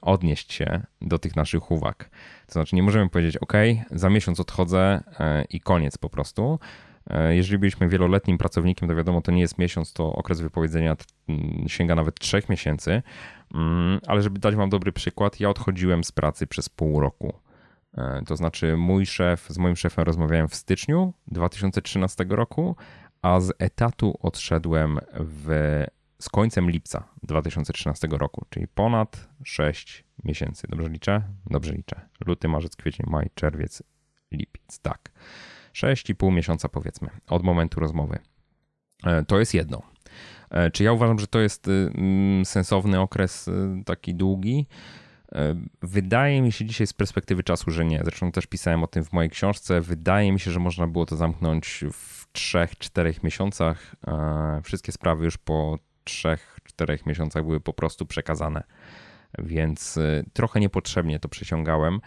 [0.00, 2.10] odnieść się do tych naszych uwag.
[2.46, 3.52] To znaczy, nie możemy powiedzieć, OK,
[3.90, 6.58] za miesiąc odchodzę e, i koniec po prostu.
[7.10, 10.96] E, jeżeli byliśmy wieloletnim pracownikiem, to wiadomo, to nie jest miesiąc, to okres wypowiedzenia
[11.66, 13.02] sięga nawet trzech miesięcy.
[13.54, 17.32] Mm, ale żeby dać Wam dobry przykład, ja odchodziłem z pracy przez pół roku.
[17.96, 22.76] E, to znaczy, mój szef, z moim szefem rozmawiałem w styczniu 2013 roku,
[23.22, 25.84] a z etatu odszedłem w,
[26.18, 30.66] z końcem lipca 2013 roku, czyli ponad 6 miesięcy.
[30.68, 31.22] Dobrze liczę?
[31.46, 32.00] Dobrze liczę.
[32.26, 33.82] Luty, marzec, kwiecień, maj, czerwiec,
[34.32, 34.78] lipiec.
[34.78, 35.12] Tak.
[35.74, 38.18] 6,5 miesiąca powiedzmy od momentu rozmowy.
[39.04, 39.82] E, to jest jedno.
[40.72, 43.50] Czy ja uważam, że to jest mm, sensowny okres
[43.84, 44.66] taki długi?
[45.82, 48.00] Wydaje mi się dzisiaj z perspektywy czasu, że nie.
[48.04, 49.80] Zresztą też pisałem o tym w mojej książce.
[49.80, 53.96] Wydaje mi się, że można było to zamknąć w 3-4 miesiącach.
[54.64, 58.62] Wszystkie sprawy już po 3-4 miesiącach były po prostu przekazane.
[59.38, 62.00] Więc y, trochę niepotrzebnie to przeciągałem.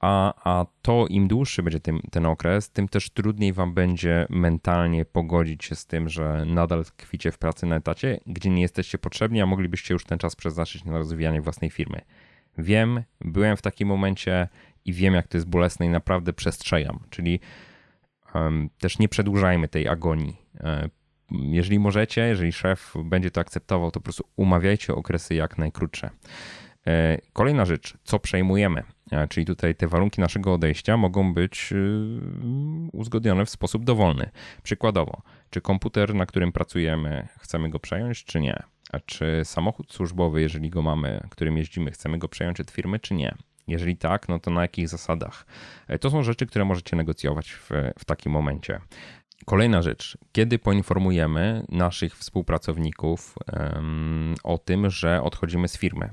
[0.00, 5.04] A, a to im dłuższy będzie tym, ten okres, tym też trudniej wam będzie mentalnie
[5.04, 9.40] pogodzić się z tym, że nadal tkwicie w pracy na etacie, gdzie nie jesteście potrzebni,
[9.40, 12.00] a moglibyście już ten czas przeznaczyć na rozwijanie własnej firmy.
[12.58, 14.48] Wiem, byłem w takim momencie
[14.84, 17.00] i wiem, jak to jest bolesne i naprawdę przestrzegam.
[17.10, 17.40] Czyli
[18.34, 20.36] um, też nie przedłużajmy tej agonii.
[20.60, 20.88] E,
[21.30, 26.10] jeżeli możecie, jeżeli szef będzie to akceptował, to po prostu umawiajcie okresy jak najkrótsze.
[26.86, 28.82] E, kolejna rzecz, co przejmujemy,
[29.28, 31.76] czyli tutaj te warunki naszego odejścia mogą być y,
[32.92, 34.30] uzgodnione w sposób dowolny.
[34.62, 38.62] Przykładowo, czy komputer, na którym pracujemy, chcemy go przejąć, czy nie?
[38.92, 43.14] A czy samochód służbowy, jeżeli go mamy, którym jeździmy, chcemy go przejąć od firmy, czy
[43.14, 43.34] nie?
[43.66, 45.46] Jeżeli tak, no to na jakich zasadach?
[45.88, 48.80] E, to są rzeczy, które możecie negocjować w, w takim momencie.
[49.46, 56.10] Kolejna rzecz, kiedy poinformujemy naszych współpracowników um, o tym, że odchodzimy z firmy.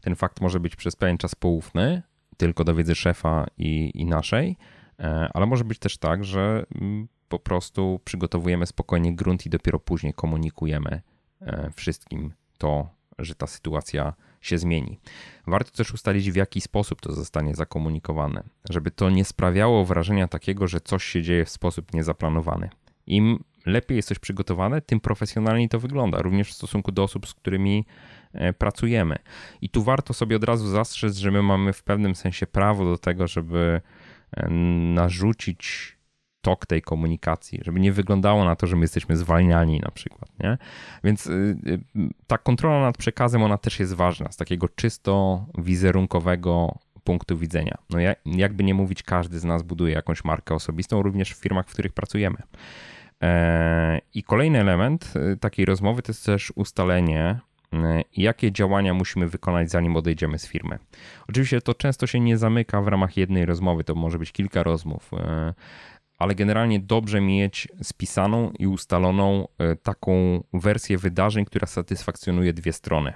[0.00, 2.02] Ten fakt może być przez pewien czas poufny,
[2.38, 4.56] tylko do wiedzy szefa i, i naszej,
[5.00, 9.78] e, ale może być też tak, że mm, po prostu przygotowujemy spokojnie grunt i dopiero
[9.78, 11.02] później komunikujemy
[11.40, 15.00] e, wszystkim to, że ta sytuacja się zmieni.
[15.46, 20.68] Warto też ustalić, w jaki sposób to zostanie zakomunikowane, żeby to nie sprawiało wrażenia takiego,
[20.68, 22.70] że coś się dzieje w sposób niezaplanowany.
[23.06, 27.34] Im lepiej jest coś przygotowane, tym profesjonalniej to wygląda, również w stosunku do osób, z
[27.34, 27.84] którymi
[28.58, 29.16] pracujemy.
[29.60, 32.98] I tu warto sobie od razu zastrzec, że my mamy w pewnym sensie prawo do
[32.98, 33.80] tego, żeby
[34.36, 34.48] e,
[34.94, 35.98] narzucić
[36.40, 40.58] tok tej komunikacji, żeby nie wyglądało na to, że my jesteśmy zwalniani na przykład, nie?
[41.04, 41.80] Więc y, y,
[42.26, 47.78] ta kontrola nad przekazem, ona też jest ważna z takiego czysto wizerunkowego punktu widzenia.
[47.90, 51.72] No jakby nie mówić, każdy z nas buduje jakąś markę osobistą, również w firmach, w
[51.72, 52.36] których pracujemy.
[53.22, 57.40] E, I kolejny element y, takiej rozmowy to jest też ustalenie,
[58.16, 60.78] jakie działania musimy wykonać, zanim odejdziemy z firmy.
[61.28, 65.10] Oczywiście to często się nie zamyka w ramach jednej rozmowy, to może być kilka rozmów.
[65.14, 65.54] E,
[66.18, 73.12] ale generalnie dobrze mieć spisaną i ustaloną e, taką wersję wydarzeń, która satysfakcjonuje dwie strony.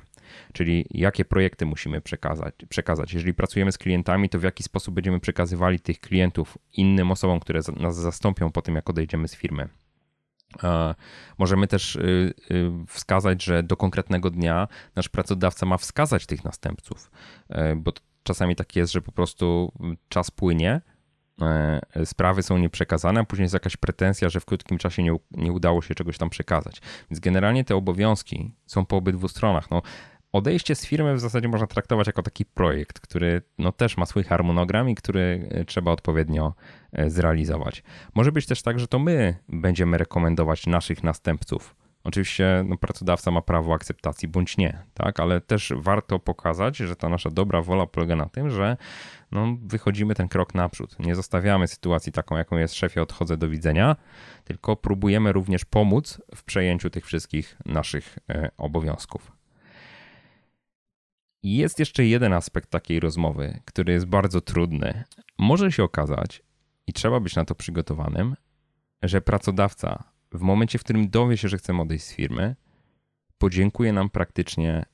[0.52, 3.14] Czyli jakie projekty musimy przekazać, przekazać.
[3.14, 7.60] Jeżeli pracujemy z klientami, to w jaki sposób będziemy przekazywali tych klientów innym osobom, które
[7.76, 9.68] nas zastąpią po tym, jak odejdziemy z firmy.
[11.38, 17.10] Możemy też y, y, wskazać, że do konkretnego dnia nasz pracodawca ma wskazać tych następców,
[17.48, 19.72] e, bo czasami tak jest, że po prostu
[20.08, 20.80] czas płynie
[21.40, 25.52] E, sprawy są nieprzekazane, a później jest jakaś pretensja, że w krótkim czasie nie, nie
[25.52, 26.80] udało się czegoś tam przekazać.
[27.10, 29.70] Więc generalnie te obowiązki są po obydwu stronach.
[29.70, 29.82] No,
[30.32, 34.24] odejście z firmy w zasadzie można traktować jako taki projekt, który no, też ma swój
[34.24, 36.54] harmonogram i który e, trzeba odpowiednio
[36.92, 37.82] e, zrealizować.
[38.14, 43.42] Może być też tak, że to my będziemy rekomendować naszych następców Oczywiście no, pracodawca ma
[43.42, 45.20] prawo akceptacji bądź nie, tak?
[45.20, 48.76] ale też warto pokazać, że ta nasza dobra wola polega na tym, że
[49.32, 50.96] no, wychodzimy ten krok naprzód.
[50.98, 53.96] Nie zostawiamy sytuacji taką, jaką jest szefie, odchodzę do widzenia,
[54.44, 58.50] tylko próbujemy również pomóc w przejęciu tych wszystkich naszych e,
[61.42, 65.04] Jest jeszcze jeden aspekt takiej rozmowy, który jest bardzo trudny.
[65.38, 66.42] Może się okazać,
[66.86, 68.36] i trzeba być na to przygotowanym,
[69.02, 72.56] że pracodawca w momencie, w którym dowie się, że chcemy odejść z firmy,
[73.38, 74.84] podziękuje nam praktycznie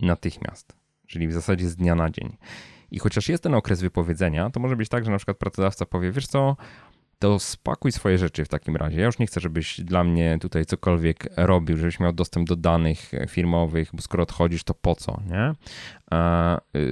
[0.00, 0.76] natychmiast,
[1.06, 2.36] czyli w zasadzie z dnia na dzień.
[2.90, 6.12] I chociaż jest ten okres wypowiedzenia, to może być tak, że na przykład pracodawca powie,
[6.12, 6.56] wiesz co,
[7.24, 9.00] to spakuj swoje rzeczy w takim razie.
[9.00, 13.12] Ja już nie chcę, żebyś dla mnie tutaj cokolwiek robił, żebyś miał dostęp do danych
[13.28, 15.52] firmowych, bo skoro odchodzisz, to po co, nie?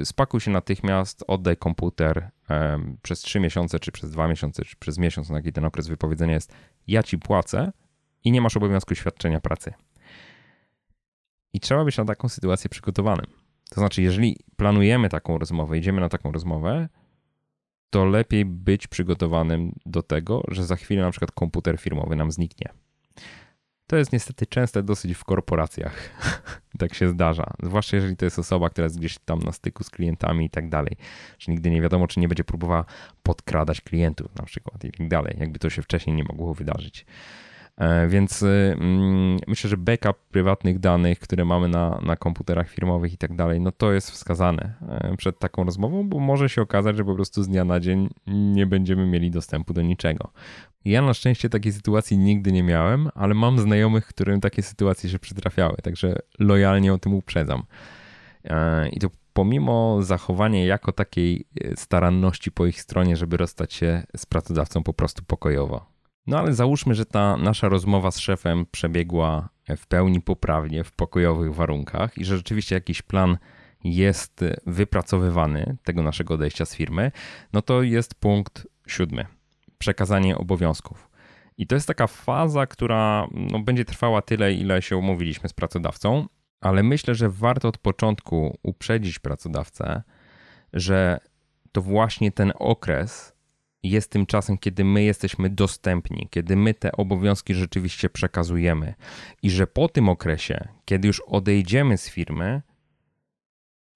[0.00, 2.30] Y, spakuj się natychmiast, oddaj komputer
[3.02, 6.34] przez trzy miesiące, czy przez dwa miesiące, czy przez miesiąc, na jaki ten okres wypowiedzenia
[6.34, 6.52] jest.
[6.86, 7.72] Ja ci płacę,
[8.24, 9.72] i nie masz obowiązku świadczenia pracy.
[11.52, 13.26] I trzeba być na taką sytuację przygotowanym.
[13.70, 16.88] To znaczy, jeżeli planujemy taką rozmowę, idziemy na taką rozmowę,
[17.92, 22.68] to lepiej być przygotowanym do tego, że za chwilę na przykład komputer firmowy nam zniknie.
[23.86, 26.10] To jest niestety częste dosyć w korporacjach.
[26.78, 27.52] tak się zdarza.
[27.62, 30.68] Zwłaszcza jeżeli to jest osoba, która jest gdzieś tam na styku z klientami i tak
[30.68, 30.96] dalej.
[31.38, 32.84] Że nigdy nie wiadomo, czy nie będzie próbowała
[33.22, 35.36] podkradać klientów na przykład i tak dalej.
[35.40, 37.06] Jakby to się wcześniej nie mogło wydarzyć.
[37.76, 43.18] E, więc mm, myślę, że backup prywatnych danych, które mamy na, na komputerach firmowych i
[43.18, 47.04] tak dalej, no to jest wskazane e, przed taką rozmową, bo może się okazać, że
[47.04, 50.32] po prostu z dnia na dzień nie będziemy mieli dostępu do niczego.
[50.84, 55.18] Ja na szczęście takiej sytuacji nigdy nie miałem, ale mam znajomych, którym takie sytuacje się
[55.18, 57.62] przytrafiały, także lojalnie o tym uprzedzam.
[58.44, 64.26] E, I to pomimo zachowania jako takiej staranności po ich stronie, żeby rozstać się z
[64.26, 65.91] pracodawcą po prostu pokojowo.
[66.26, 71.54] No ale załóżmy, że ta nasza rozmowa z szefem przebiegła w pełni poprawnie, w pokojowych
[71.54, 73.38] warunkach i że rzeczywiście jakiś plan
[73.84, 77.12] jest wypracowywany tego naszego odejścia z firmy,
[77.52, 79.26] no to jest punkt siódmy.
[79.78, 81.10] Przekazanie obowiązków.
[81.58, 86.26] I to jest taka faza, która no, będzie trwała tyle, ile się umówiliśmy z pracodawcą,
[86.60, 90.02] ale myślę, że warto od początku uprzedzić pracodawcę,
[90.72, 91.20] że
[91.72, 93.34] to właśnie ten okres
[93.82, 98.94] jest tym czasem, kiedy my jesteśmy dostępni, kiedy my te obowiązki rzeczywiście przekazujemy
[99.42, 102.62] i że po tym okresie, kiedy już odejdziemy z firmy,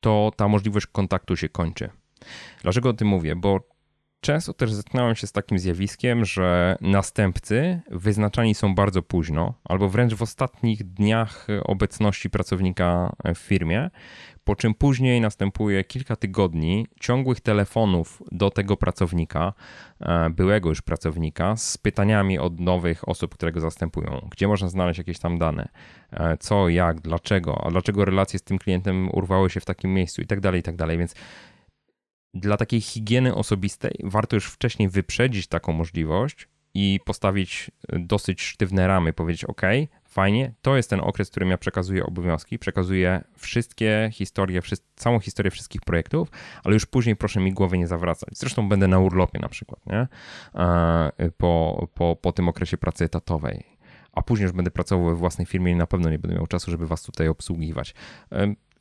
[0.01, 1.91] to ta możliwość kontaktu się kończy.
[2.63, 3.37] Dlaczego o tym mówię?
[3.37, 3.76] Bo
[4.21, 10.15] często też zetknąłem się z takim zjawiskiem, że następcy wyznaczani są bardzo późno, albo wręcz
[10.15, 13.91] w ostatnich dniach obecności pracownika w firmie,
[14.47, 19.53] po czym później następuje kilka tygodni ciągłych telefonów do tego pracownika,
[20.01, 24.29] e, byłego już pracownika, z pytaniami od nowych osób, które go zastępują.
[24.31, 25.69] Gdzie można znaleźć jakieś tam dane?
[26.13, 27.65] E, co, jak, dlaczego?
[27.65, 30.63] A dlaczego relacje z tym klientem urwały się w takim miejscu i tak dalej, i
[30.63, 30.99] tak dalej.
[30.99, 31.15] Więc
[32.41, 39.13] dla takiej higieny osobistej warto już wcześniej wyprzedzić taką możliwość i postawić dosyć sztywne ramy,
[39.13, 39.63] powiedzieć: OK,
[40.05, 44.61] fajnie, to jest ten okres, w którym ja przekazuję obowiązki, przekazuję wszystkie historie,
[44.97, 46.29] całą historię wszystkich projektów,
[46.65, 48.29] ale już później proszę mi głowy nie zawracać.
[48.39, 50.09] Zresztą będę na urlopie na przykład, nie?
[51.37, 53.76] Po, po, po tym okresie pracy etatowej.
[54.17, 56.71] A później już będę pracował we własnej firmie i na pewno nie będę miał czasu,
[56.71, 57.95] żeby was tutaj obsługiwać.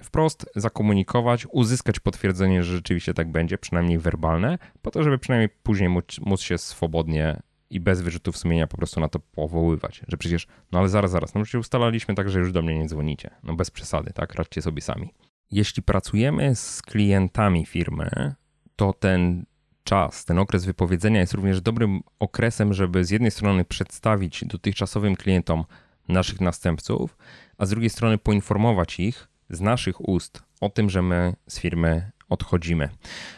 [0.03, 5.89] Wprost zakomunikować, uzyskać potwierdzenie, że rzeczywiście tak będzie, przynajmniej werbalne, po to, żeby przynajmniej później
[5.89, 10.47] móc, móc się swobodnie i bez wyrzutów sumienia po prostu na to powoływać, że przecież,
[10.71, 13.29] no ale zaraz, zaraz, no przecież ustalaliśmy tak, że już do mnie nie dzwonicie.
[13.43, 14.35] No bez przesady, tak?
[14.35, 15.13] Radźcie sobie sami.
[15.51, 18.35] Jeśli pracujemy z klientami firmy,
[18.75, 19.45] to ten
[19.85, 25.65] czas, ten okres wypowiedzenia jest również dobrym okresem, żeby z jednej strony przedstawić dotychczasowym klientom
[26.07, 27.17] naszych następców,
[27.57, 32.11] a z drugiej strony poinformować ich z naszych ust o tym, że my z firmy
[32.29, 32.89] odchodzimy.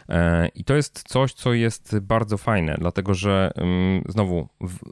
[0.09, 4.47] E, I to jest coś, co jest bardzo fajne, dlatego że mm, znowu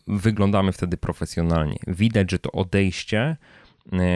[0.07, 1.77] wyglądamy wtedy profesjonalnie.
[1.87, 3.37] Widać, że to odejście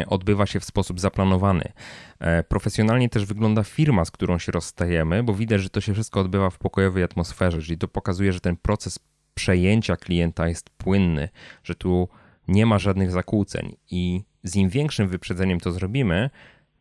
[0.08, 1.72] odbywa się w sposób zaplanowany.
[2.20, 6.20] E, profesjonalnie też wygląda firma, z którą się rozstajemy, bo widać, że to się wszystko
[6.20, 9.00] odbywa w pokojowej atmosferze, czyli to pokazuje, że ten proces
[9.34, 11.30] przejęcia klienta jest płynny,
[11.64, 12.10] że tu
[12.48, 16.30] nie ma żadnych zakłóceń i z im większym wyprzedzeniem to zrobimy,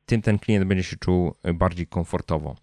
[0.06, 2.56] tym ten klient będzie się czuł bardziej komfortowo.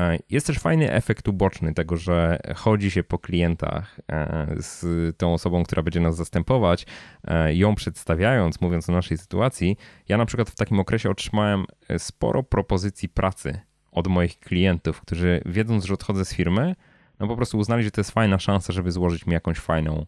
[0.00, 5.34] E, jest też fajny efekt uboczny tego, że chodzi się po klientach e, z tą
[5.34, 6.86] osobą, która będzie nas zastępować,
[7.24, 9.76] e, ją przedstawiając, mówiąc o naszej sytuacji.
[10.08, 11.64] Ja na przykład w takim okresie otrzymałem
[11.98, 13.60] sporo propozycji pracy
[13.92, 16.74] od moich klientów, którzy wiedząc, że odchodzę z firmy,
[17.20, 20.06] no po prostu uznali, że to jest fajna szansa, żeby złożyć mi jakąś fajną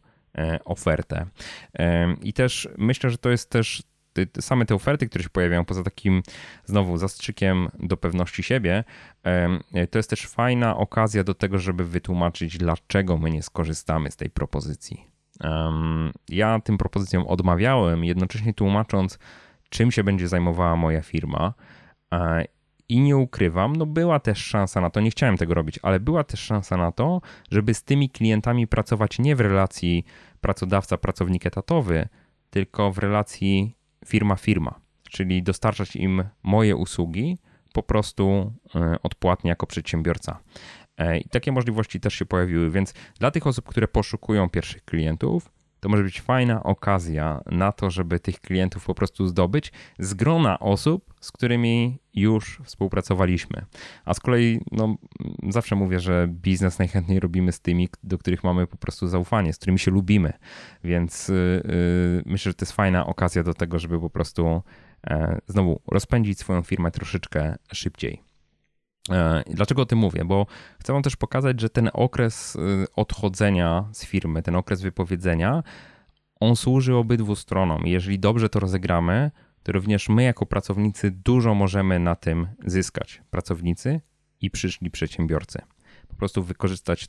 [0.64, 1.26] ofertę.
[2.22, 3.82] I też myślę, że to jest też
[4.26, 6.22] te, same te oferty, które się pojawiają, poza takim
[6.64, 8.84] znowu zastrzykiem do pewności siebie,
[9.90, 14.30] to jest też fajna okazja do tego, żeby wytłumaczyć, dlaczego my nie skorzystamy z tej
[14.30, 15.06] propozycji.
[16.28, 19.18] Ja tym propozycjom odmawiałem, jednocześnie tłumacząc,
[19.68, 21.54] czym się będzie zajmowała moja firma.
[22.12, 22.44] E,
[22.88, 26.24] I nie ukrywam, no była też szansa na to, nie chciałem tego robić, ale była
[26.24, 30.04] też szansa na to, żeby z tymi klientami pracować nie w relacji
[30.40, 32.08] pracodawca-pracownik etatowy,
[32.50, 34.80] tylko w relacji firma-firma,
[35.11, 37.38] czyli dostarczać im moje usługi
[37.72, 40.38] po prostu e, odpłatnie jako przedsiębiorca.
[40.96, 45.51] E, I takie możliwości też się pojawiły, więc dla tych osób, które poszukują pierwszych klientów,
[45.80, 50.58] to może być fajna okazja na to, żeby tych klientów po prostu zdobyć z grona
[50.58, 53.64] osób, z którymi już współpracowaliśmy.
[54.04, 54.96] A z kolei, no,
[55.48, 59.56] zawsze mówię, że biznes najchętniej robimy z tymi, do których mamy po prostu zaufanie, z
[59.56, 60.32] którymi się lubimy.
[60.84, 64.62] Więc yy, myślę, że to jest fajna okazja do tego, żeby po prostu
[65.10, 65.16] yy,
[65.46, 68.27] znowu rozpędzić swoją firmę troszeczkę szybciej.
[69.11, 70.24] E, dlaczego o tym mówię?
[70.24, 70.46] Bo
[70.80, 75.62] chcę Wam też pokazać, że ten okres y, odchodzenia z firmy, ten okres wypowiedzenia,
[76.40, 77.86] on służy obydwu stronom.
[77.86, 79.30] Jeżeli dobrze to rozegramy,
[79.62, 83.22] to również my, jako pracownicy, dużo możemy na tym zyskać.
[83.30, 84.00] Pracownicy
[84.40, 85.62] i przyszli przedsiębiorcy.
[86.09, 87.09] Po prostu wykorzystać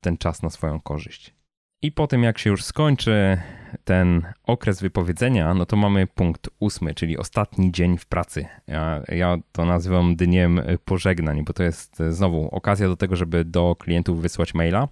[0.00, 1.34] ten czas na swoją korzyść.
[1.82, 3.38] I po tym, jak się już skończy
[3.84, 8.46] ten okres wypowiedzenia, no to mamy punkt ósmy, czyli ostatni dzień w pracy.
[8.66, 13.76] Ja, ja to nazywam dniem pożegnań, bo to jest znowu okazja do tego, żeby do
[13.78, 14.88] klientów wysłać maila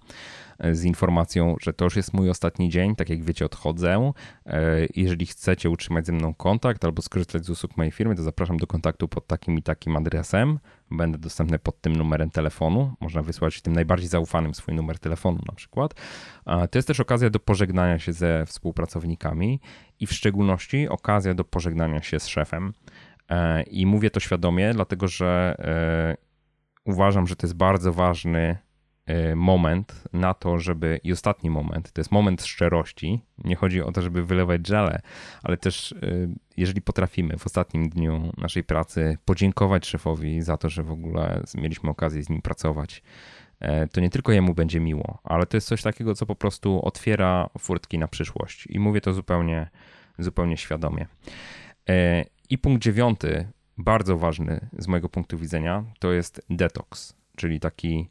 [0.72, 4.12] z informacją, że to już jest mój ostatni dzień, tak jak wiecie, odchodzę.
[4.46, 8.56] E, jeżeli chcecie utrzymać ze mną kontakt albo skorzystać z usług mojej firmy, to zapraszam
[8.56, 10.58] do kontaktu pod takim i takim adresem.
[10.90, 12.94] Będę dostępny pod tym numerem telefonu.
[13.00, 15.94] Można wysłać tym najbardziej zaufanym swój numer telefonu na przykład.
[16.44, 19.60] To jest też okazja do pożegnania się ze współpracownikami
[20.00, 22.72] i w szczególności okazja do pożegnania się z szefem.
[23.28, 26.16] E, I mówię to świadomie, dlatego że e,
[26.84, 28.58] uważam, że to jest bardzo ważny
[29.36, 33.20] moment na to, żeby i ostatni moment, to jest moment szczerości.
[33.44, 35.00] Nie chodzi o to, żeby wylewać żale,
[35.42, 40.82] ale też y, jeżeli potrafimy w ostatnim dniu naszej pracy podziękować szefowi za to, że
[40.82, 43.02] w ogóle mieliśmy okazję z nim pracować,
[43.60, 46.86] e, to nie tylko jemu będzie miło, ale to jest coś takiego, co po prostu
[46.86, 48.66] otwiera furtki na przyszłość.
[48.66, 49.70] I mówię to zupełnie,
[50.18, 51.06] zupełnie świadomie.
[52.50, 53.48] I punkt dziewiąty,
[53.78, 58.08] bardzo ważny z mojego punktu widzenia, to jest detoks, czyli taki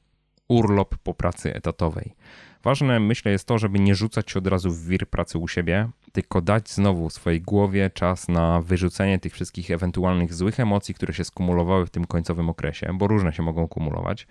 [0.47, 2.15] urlop po pracy etatowej.
[2.63, 5.89] Ważne, myślę, jest to, żeby nie rzucać się od razu w wir pracy u siebie,
[6.11, 11.23] tylko dać znowu swojej głowie czas na wyrzucenie tych wszystkich ewentualnych złych emocji, które się
[11.23, 14.27] skumulowały w tym końcowym okresie, bo różne się mogą kumulować.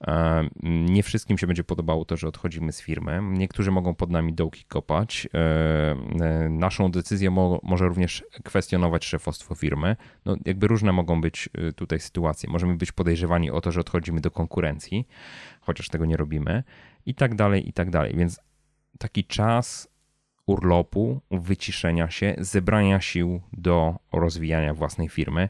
[0.00, 3.20] E, nie wszystkim się będzie podobało to, że odchodzimy z firmy.
[3.22, 5.28] Niektórzy mogą pod nami dołki kopać.
[5.34, 5.38] E,
[6.24, 9.96] e, naszą decyzję mo może również kwestionować szefostwo firmy.
[10.24, 12.50] No, jakby różne mogą być tutaj sytuacje.
[12.50, 15.08] Możemy być podejrzewani o to, że odchodzimy do konkurencji,
[15.60, 16.62] chociaż tego nie robimy,
[17.06, 18.14] i tak dalej, i tak dalej.
[18.16, 18.40] Więc
[18.98, 19.88] taki czas
[20.46, 25.48] urlopu, wyciszenia się, zebrania sił do rozwijania własnej firmy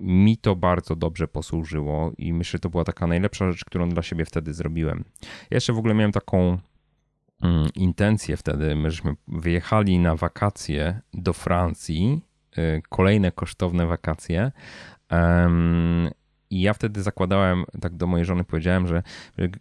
[0.00, 4.02] mi to bardzo dobrze posłużyło i myślę, że to była taka najlepsza rzecz, którą dla
[4.02, 5.04] siebie wtedy zrobiłem.
[5.22, 6.58] Ja jeszcze w ogóle miałem taką
[7.42, 12.20] mm, intencję wtedy, my żeśmy wyjechali na wakacje do Francji,
[12.58, 14.52] y, kolejne kosztowne wakacje.
[16.50, 19.02] I ja wtedy zakładałem, tak do mojej żony powiedziałem, że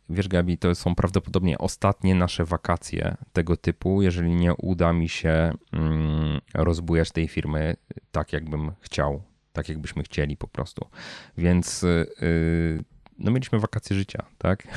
[0.09, 5.51] wiesz, Gabi, to są prawdopodobnie ostatnie nasze wakacje tego typu, jeżeli nie uda mi się
[5.73, 7.75] mm, rozbujać tej firmy
[8.11, 10.89] tak, jakbym chciał tak jakbyśmy chcieli po prostu.
[11.37, 12.83] Więc yy,
[13.17, 14.67] no mieliśmy wakacje życia, tak?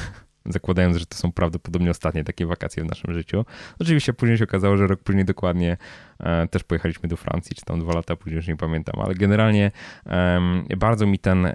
[0.47, 3.45] Zakładając, że to są prawdopodobnie ostatnie takie wakacje w naszym życiu.
[3.79, 5.77] Oczywiście później się okazało, że rok później dokładnie
[6.21, 9.71] e, też pojechaliśmy do Francji, czy tam dwa lata później, już nie pamiętam, ale generalnie
[10.77, 11.55] bardzo mi ten e,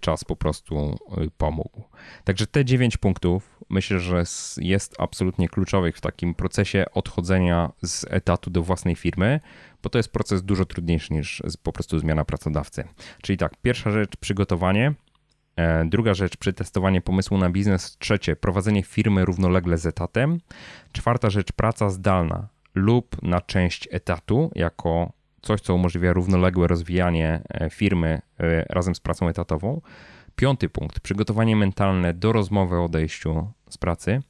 [0.00, 1.82] czas po prostu e, pomógł.
[2.24, 4.22] Także te dziewięć punktów myślę, że
[4.56, 9.40] jest absolutnie kluczowych w takim procesie odchodzenia z etatu do własnej firmy,
[9.82, 12.84] bo to jest proces dużo trudniejszy niż po prostu zmiana pracodawcy.
[13.22, 14.94] Czyli tak, pierwsza rzecz przygotowanie,
[15.84, 20.38] druga rzecz przetestowanie pomysłu na biznes, trzecie prowadzenie firmy równolegle z etatem,
[20.92, 27.70] czwarta rzecz praca zdalna lub na część etatu jako coś, co umożliwia równoległe rozwijanie e,
[27.70, 29.80] firmy e, razem z pracą etatową.
[30.36, 34.22] Piąty punkt przygotowanie mentalne do rozmowy o odejściu z pracy.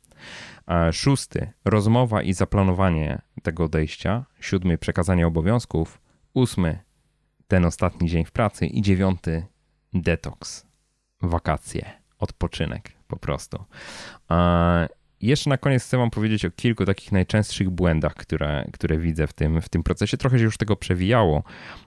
[0.93, 4.25] Szósty, rozmowa i zaplanowanie tego odejścia.
[4.41, 6.01] Siódmy, przekazanie obowiązków.
[6.35, 6.79] Ósmy,
[7.49, 8.67] ten ostatni dzień w pracy.
[8.67, 9.47] I dziewiąty,
[9.95, 10.66] detoks,
[11.23, 13.65] wakacje, odpoczynek po prostu.
[15.21, 19.33] Jeszcze na koniec chcę Wam powiedzieć o kilku takich najczęstszych błędach, które, które widzę w
[19.33, 20.17] tym, w tym procesie.
[20.17, 21.43] Trochę się już tego przewijało.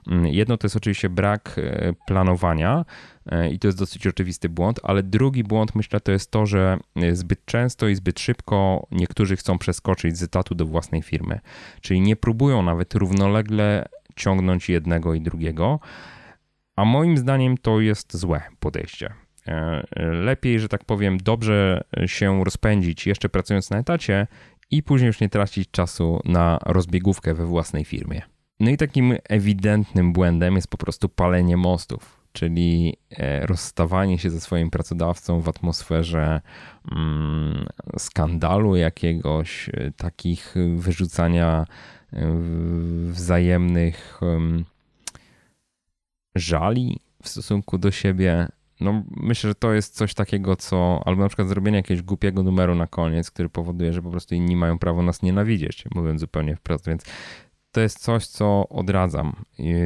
[0.06, 2.84] Mm, jedno to jest oczywiście brak e, planowania
[3.26, 6.78] e, i to jest dosyć oczywisty błąd, ale drugi błąd myślę to jest to, że
[6.96, 11.40] e, zbyt często i zbyt szybko niektórzy chcą przeskoczyć z etatu do własnej firmy,
[11.80, 15.80] czyli nie próbują nawet równolegle ciągnąć jednego i drugiego.
[16.76, 19.14] A moim zdaniem to jest złe podejście.
[19.48, 24.26] E, lepiej, że tak powiem, dobrze się rozpędzić jeszcze pracując na etacie
[24.70, 28.22] i później już nie tracić czasu na rozbiegówkę we własnej firmie.
[28.60, 34.40] No i takim ewidentnym błędem jest po prostu palenie mostów, czyli e, rozstawanie się ze
[34.40, 36.40] swoim pracodawcą w atmosferze
[36.92, 37.66] mm,
[37.98, 41.66] skandalu jakiegoś, e, takich wyrzucania
[43.08, 44.20] wzajemnych
[46.34, 48.48] żali w stosunku do siebie,
[48.80, 52.74] no myślę, że to jest coś takiego, co, albo na przykład zrobienie jakiegoś głupiego numeru
[52.74, 56.86] na koniec, który powoduje, że po prostu inni mają prawo nas nienawidzieć, mówiąc zupełnie wprost,
[56.86, 57.04] więc
[57.72, 59.32] to jest coś, co odradzam,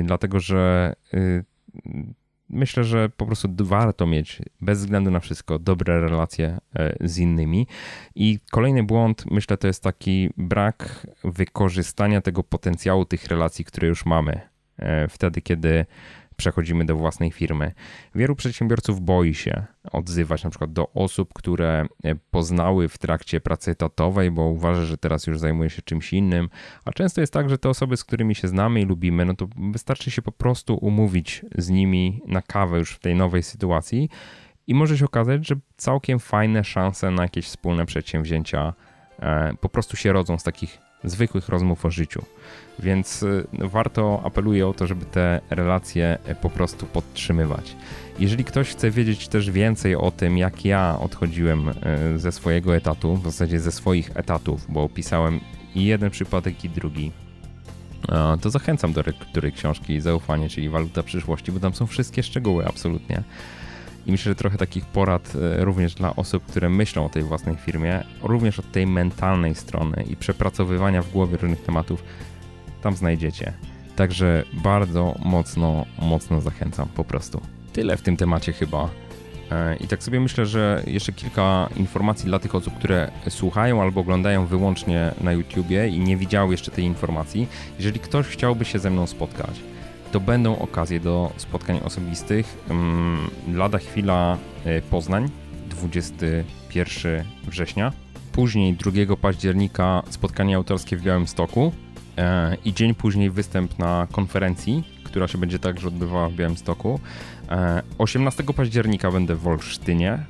[0.05, 1.45] dlatego że y,
[2.49, 7.67] myślę, że po prostu warto mieć bez względu na wszystko dobre relacje e, z innymi.
[8.15, 14.07] I kolejny błąd, myślę, to jest taki brak wykorzystania tego potencjału tych relacji, które już
[14.07, 14.41] mamy.
[14.79, 15.87] E, wtedy, kiedy
[16.37, 17.73] przechodzimy do własnej firmy.
[18.15, 23.71] Wielu przedsiębiorców boi się odzywać na przykład do osób, które e, poznały w trakcie pracy
[23.71, 26.49] etatowej, bo uważa, że teraz już zajmuje się czymś innym,
[26.85, 29.49] a często jest tak, że te osoby, z którymi się znamy i lubimy, no to
[29.73, 34.09] wystarczy się po prostu umówić z nimi na kawę już w tej nowej sytuacji
[34.67, 38.73] i może się okazać, że całkiem fajne szanse na jakieś wspólne przedsięwzięcia
[39.19, 42.23] e, po prostu się rodzą z takich zwykłych rozmów o życiu.
[42.79, 47.77] Więc y, warto, apeluję o to, żeby te relacje y, po prostu podtrzymywać.
[48.19, 51.73] Jeżeli ktoś chce wiedzieć też więcej o tym, jak ja odchodziłem y,
[52.19, 55.41] ze swojego etatu, w zasadzie ze swoich etatów, bo opisałem
[55.75, 57.13] i jeden przypadek, i drugi,
[58.41, 63.23] to zachęcam do lektury książki Zaufanie, czyli Waluta Przyszłości, bo tam są wszystkie szczegóły absolutnie.
[64.07, 67.57] I myślę, że trochę takich porad e, również dla osób, które myślą o tej własnej
[67.57, 72.05] firmie, również od tej mentalnej strony i przepracowywania w głowie różnych tematów,
[72.83, 73.53] tam znajdziecie.
[73.97, 77.41] Także bardzo mocno, mocno zachęcam po prostu.
[77.73, 78.91] Tyle w tym temacie chyba.
[79.51, 84.01] E, I tak sobie myślę, że jeszcze kilka informacji dla tych osób, które słuchają albo
[84.01, 87.49] oglądają wyłącznie na YouTubie i nie widziały jeszcze tej informacji.
[87.77, 89.61] Jeżeli ktoś chciałby się ze mną spotkać,
[90.15, 92.59] to będą okazje do spotkań osobistych.
[92.71, 95.29] Mm, lada chwila e, Poznań,
[95.71, 97.93] 21 września.
[98.33, 101.73] Później 2 października spotkanie autorskie w Białymstoku
[102.19, 107.01] e, i dzień później występ na konferencji, która się będzie także odbywała w Białymstoku.
[107.99, 110.25] 18 e, października będę w Wolsztynie,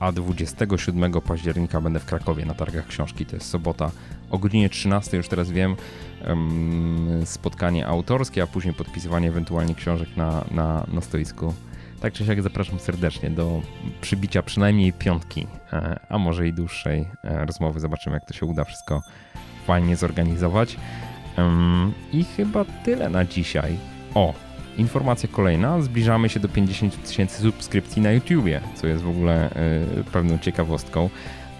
[0.00, 3.26] a 27 października będę w Krakowie na targach książki.
[3.26, 3.90] To jest sobota
[4.30, 5.76] o godzinie 13, już teraz wiem,
[7.24, 11.54] spotkanie autorskie, a później podpisywanie ewentualnie książek na, na, na stoisku.
[12.00, 13.60] Tak czy siak zapraszam serdecznie do
[14.00, 17.80] przybicia przynajmniej piątki, e, a może i dłuższej e, rozmowy.
[17.80, 19.02] Zobaczymy, jak to się uda wszystko
[19.66, 20.76] fajnie zorganizować.
[22.12, 23.76] I chyba tyle na dzisiaj.
[24.14, 24.34] O,
[24.78, 25.82] informacja kolejna.
[25.82, 31.10] Zbliżamy się do 50 tysięcy subskrypcji na YouTubie, co jest w ogóle e, pewną ciekawostką.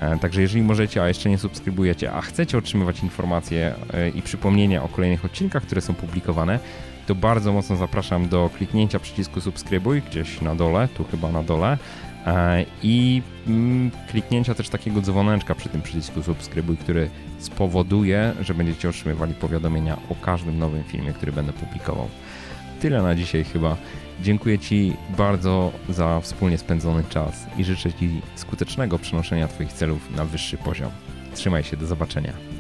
[0.03, 4.83] E, także jeżeli możecie, a jeszcze nie subskrybujecie, a chcecie otrzymywać informacje e, i przypomnienia
[4.83, 6.59] o kolejnych odcinkach, które są publikowane,
[7.07, 11.79] to bardzo mocno zapraszam do kliknięcia przycisku subskrybuj gdzieś na dole, tu chyba na dole
[12.27, 18.89] e, i mm, kliknięcia też takiego dzwoneczka przy tym przycisku subskrybuj, który spowoduje, że będziecie
[18.89, 22.09] otrzymywali powiadomienia o każdym nowym filmie, który będę publikował.
[22.83, 23.77] Tyle na dzisiaj chyba.
[24.23, 30.25] Dziękuję Ci bardzo za wspólnie spędzony czas i życzę Ci skutecznego przenoszenia Twoich celów na
[30.25, 30.91] wyższy poziom.
[31.35, 32.52] Trzymaj się, do zobaczenia.